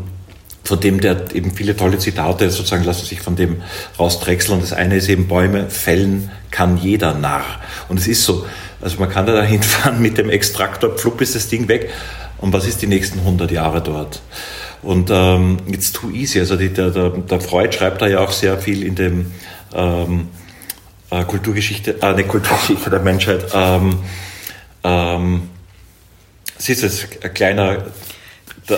[0.63, 3.61] von dem der eben viele tolle Zitate sozusagen lassen sich von dem
[3.99, 4.55] rausdrechseln.
[4.55, 7.43] Und das eine ist eben Bäume fällen kann jeder Narr.
[7.87, 8.45] Und es ist so.
[8.81, 11.91] Also man kann da hinfahren mit dem Extraktor, pflupp ist das Ding weg.
[12.39, 14.21] Und was ist die nächsten 100 Jahre dort?
[14.81, 16.39] Und ähm, it's too easy.
[16.39, 19.31] Also die, der, der, Freud schreibt da ja auch sehr viel in dem
[19.73, 20.27] ähm,
[21.09, 23.45] äh, Kulturgeschichte, äh, eine Kulturgeschichte der Menschheit.
[23.53, 23.99] Ähm,
[24.83, 25.49] ähm,
[26.57, 26.87] siehst du,
[27.23, 27.85] ein kleiner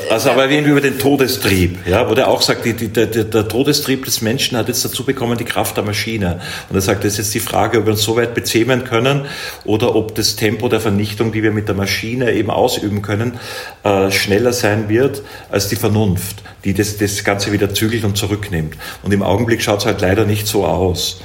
[0.10, 3.48] also aber wie über den Todestrieb, ja, wo der auch sagt, die, die, der, der,
[3.48, 6.42] Todestrieb des Menschen hat jetzt dazu bekommen die Kraft der Maschine.
[6.70, 9.28] Und er sagt, das ist jetzt die Frage, ob wir uns so weit bezähmen können
[9.64, 13.40] oder ob das Tempo der Vernichtung, die wir mit der Maschine eben ausüben können,
[13.84, 18.76] äh, schneller sein wird als die Vernunft, die das, das Ganze wieder zügelt und zurücknimmt.
[19.04, 21.22] Und im Augenblick schaut es halt leider nicht so aus.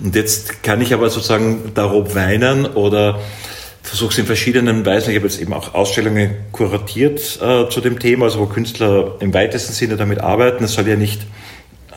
[0.00, 3.20] Und jetzt kann ich aber sozusagen darob weinen oder
[3.82, 5.10] versuche es in verschiedenen Weisen.
[5.10, 9.32] Ich habe jetzt eben auch Ausstellungen kuratiert äh, zu dem Thema, also wo Künstler im
[9.34, 10.64] weitesten Sinne damit arbeiten.
[10.64, 11.22] Es soll ja nicht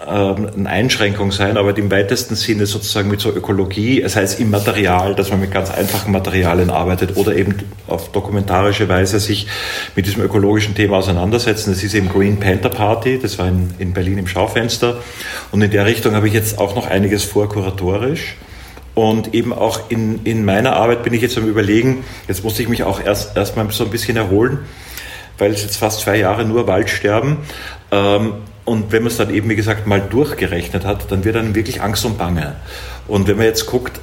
[0.07, 4.49] ähm, eine Einschränkung sein, aber im weitesten Sinne sozusagen mit so Ökologie, das heißt im
[4.49, 7.55] Material, dass man mit ganz einfachen Materialien arbeitet oder eben
[7.87, 9.47] auf dokumentarische Weise sich
[9.95, 11.71] mit diesem ökologischen Thema auseinandersetzen.
[11.71, 14.97] Das ist eben Green Panther Party, das war in, in Berlin im Schaufenster.
[15.51, 18.35] Und in der Richtung habe ich jetzt auch noch einiges vor, kuratorisch.
[18.95, 22.69] Und eben auch in, in meiner Arbeit bin ich jetzt am Überlegen, jetzt musste ich
[22.69, 24.59] mich auch erst erstmal so ein bisschen erholen,
[25.37, 27.37] weil es jetzt fast zwei Jahre nur Waldsterben.
[27.91, 28.33] Ähm,
[28.65, 31.81] und wenn man es dann eben, wie gesagt, mal durchgerechnet hat, dann wird dann wirklich
[31.81, 32.55] Angst und Bange.
[33.07, 33.99] Und wenn man jetzt guckt,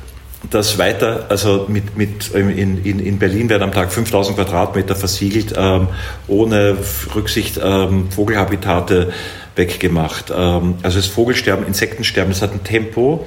[0.49, 5.55] dass weiter, also mit, mit, in, in, in Berlin werden am Tag 5000 Quadratmeter versiegelt,
[5.57, 5.89] ähm,
[6.29, 6.79] ohne
[7.15, 9.13] Rücksicht ähm, Vogelhabitate
[9.57, 10.33] weggemacht.
[10.35, 13.27] Ähm, also das Vogelsterben, Insektensterben, das hat ein Tempo,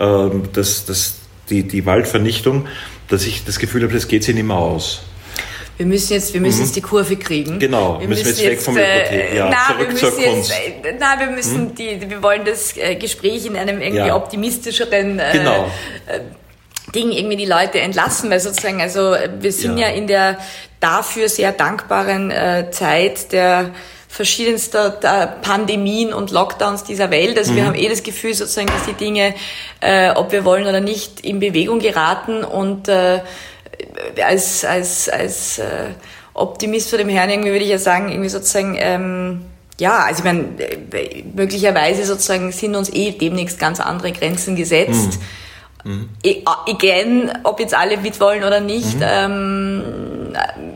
[0.00, 1.14] das, das,
[1.50, 2.66] die, die Waldvernichtung,
[3.08, 5.02] dass ich das Gefühl habe, das geht sich nicht mehr aus.
[5.76, 6.64] Wir müssen jetzt, wir müssen mhm.
[6.64, 7.58] jetzt die Kurve kriegen.
[7.58, 10.50] Genau, wir müssen, müssen jetzt weg vom äh, ja, na, zurück zur Kunst.
[10.50, 11.74] Jetzt, äh, na, wir müssen mhm.
[11.74, 14.14] die, wir wollen das äh, Gespräch in einem irgendwie ja.
[14.14, 15.70] optimistischeren äh, genau.
[16.06, 16.20] äh,
[16.94, 20.38] Ding irgendwie die Leute entlassen, weil sozusagen, also wir sind ja, ja in der
[20.80, 23.70] dafür sehr dankbaren äh, Zeit der
[24.10, 24.90] verschiedenster
[25.40, 27.38] Pandemien und Lockdowns dieser Welt.
[27.38, 27.56] Also mhm.
[27.56, 29.34] wir haben eh das Gefühl sozusagen, dass die Dinge,
[29.80, 33.20] äh, ob wir wollen oder nicht, in Bewegung geraten und äh,
[34.22, 35.90] als, als, als äh,
[36.34, 39.44] Optimist vor dem Herrn irgendwie würde ich ja sagen, irgendwie sozusagen, ähm,
[39.78, 45.18] ja, also ich meine, äh, möglicherweise sozusagen sind uns eh demnächst ganz andere Grenzen gesetzt.
[45.18, 45.39] Mhm
[45.84, 46.08] Mhm.
[46.66, 49.02] Again, ob jetzt alle mitwollen oder nicht, mhm.
[49.02, 49.82] ähm,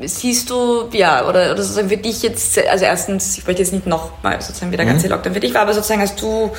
[0.04, 3.86] siehst du, ja, oder, oder sozusagen für dich jetzt, also erstens, ich wollte jetzt nicht
[3.86, 5.12] nochmal sozusagen wie der ganze mhm.
[5.12, 6.52] Lockdown für dich war, aber sozusagen hast du,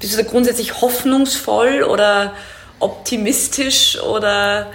[0.00, 2.32] bist du da grundsätzlich hoffnungsvoll oder
[2.80, 4.66] optimistisch oder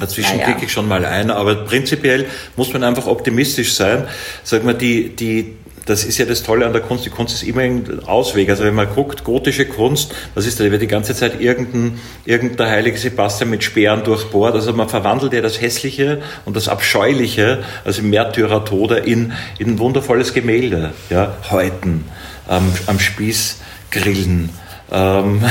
[0.00, 2.26] Dazwischen klicke ich schon mal ein, aber prinzipiell
[2.56, 4.06] muss man einfach optimistisch sein.
[4.44, 5.56] Sag mal, die, die,
[5.88, 7.06] das ist ja das Tolle an der Kunst.
[7.06, 8.50] Die Kunst ist immer ein Ausweg.
[8.50, 10.64] Also wenn man guckt, gotische Kunst, was ist da?
[10.64, 14.54] Da wird die ganze Zeit irgendein, irgendein heilige Sebastian mit Speeren durchbohrt.
[14.54, 20.34] Also man verwandelt ja das Hässliche und das Abscheuliche, also Märtyrertode, in, in ein wundervolles
[20.34, 20.92] Gemälde.
[21.08, 22.04] Ja, Häuten,
[22.50, 23.58] ähm, am Spieß
[23.90, 24.50] grillen
[24.90, 25.42] ähm,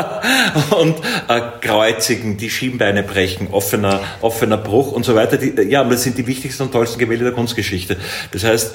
[0.78, 0.96] und
[1.28, 5.36] äh, kreuzigen, die Schienbeine brechen, offener, offener Bruch und so weiter.
[5.36, 7.96] Die, ja, das sind die wichtigsten und tollsten Gemälde der Kunstgeschichte.
[8.32, 8.74] Das heißt,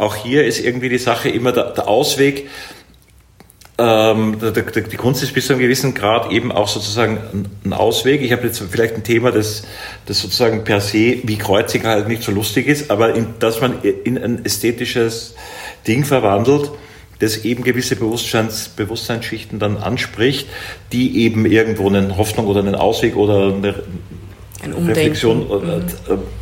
[0.00, 2.48] auch hier ist irgendwie die Sache immer der, der Ausweg.
[3.78, 8.20] Ähm, die Kunst ist bis zu einem gewissen Grad eben auch sozusagen ein Ausweg.
[8.22, 9.64] Ich habe jetzt vielleicht ein Thema, das,
[10.06, 13.82] das sozusagen per se wie Kreuziger halt nicht so lustig ist, aber in, dass man
[13.82, 15.34] in ein ästhetisches
[15.86, 16.70] Ding verwandelt
[17.20, 20.48] das eben gewisse Bewusstseins, Bewusstseinsschichten dann anspricht,
[20.90, 23.74] die eben irgendwo eine Hoffnung oder einen Ausweg oder eine
[24.62, 25.46] Ein Reflexion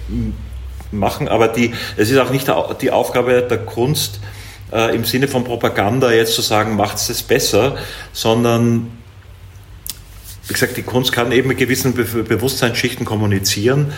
[0.08, 0.34] mhm.
[0.90, 1.28] Machen.
[1.28, 4.20] Aber die, es ist auch nicht die Aufgabe der Kunst,
[4.72, 7.76] äh, im Sinne von Propaganda jetzt zu sagen, macht es besser,
[8.12, 8.90] sondern
[10.46, 13.92] wie gesagt, die Kunst kann eben mit gewissen Be Bewusstseinsschichten kommunizieren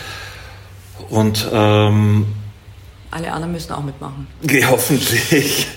[1.09, 2.27] und ähm,
[3.09, 4.27] alle anderen müssen auch mitmachen.
[4.69, 5.67] Hoffentlich.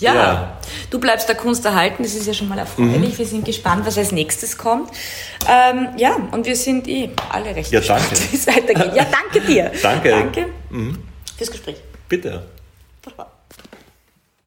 [0.00, 0.58] Ja, ja,
[0.90, 3.12] du bleibst der Kunst erhalten, das ist ja schon mal erfreulich.
[3.12, 3.18] Mhm.
[3.18, 4.90] Wir sind gespannt, was als nächstes kommt.
[5.48, 8.94] Ähm, ja, und wir sind eh alle recht ja, gespannt, wie es weitergeht.
[8.94, 9.70] Ja, danke dir.
[9.82, 10.10] danke.
[10.10, 10.98] Danke mhm.
[11.36, 11.76] fürs Gespräch.
[12.08, 12.44] Bitte.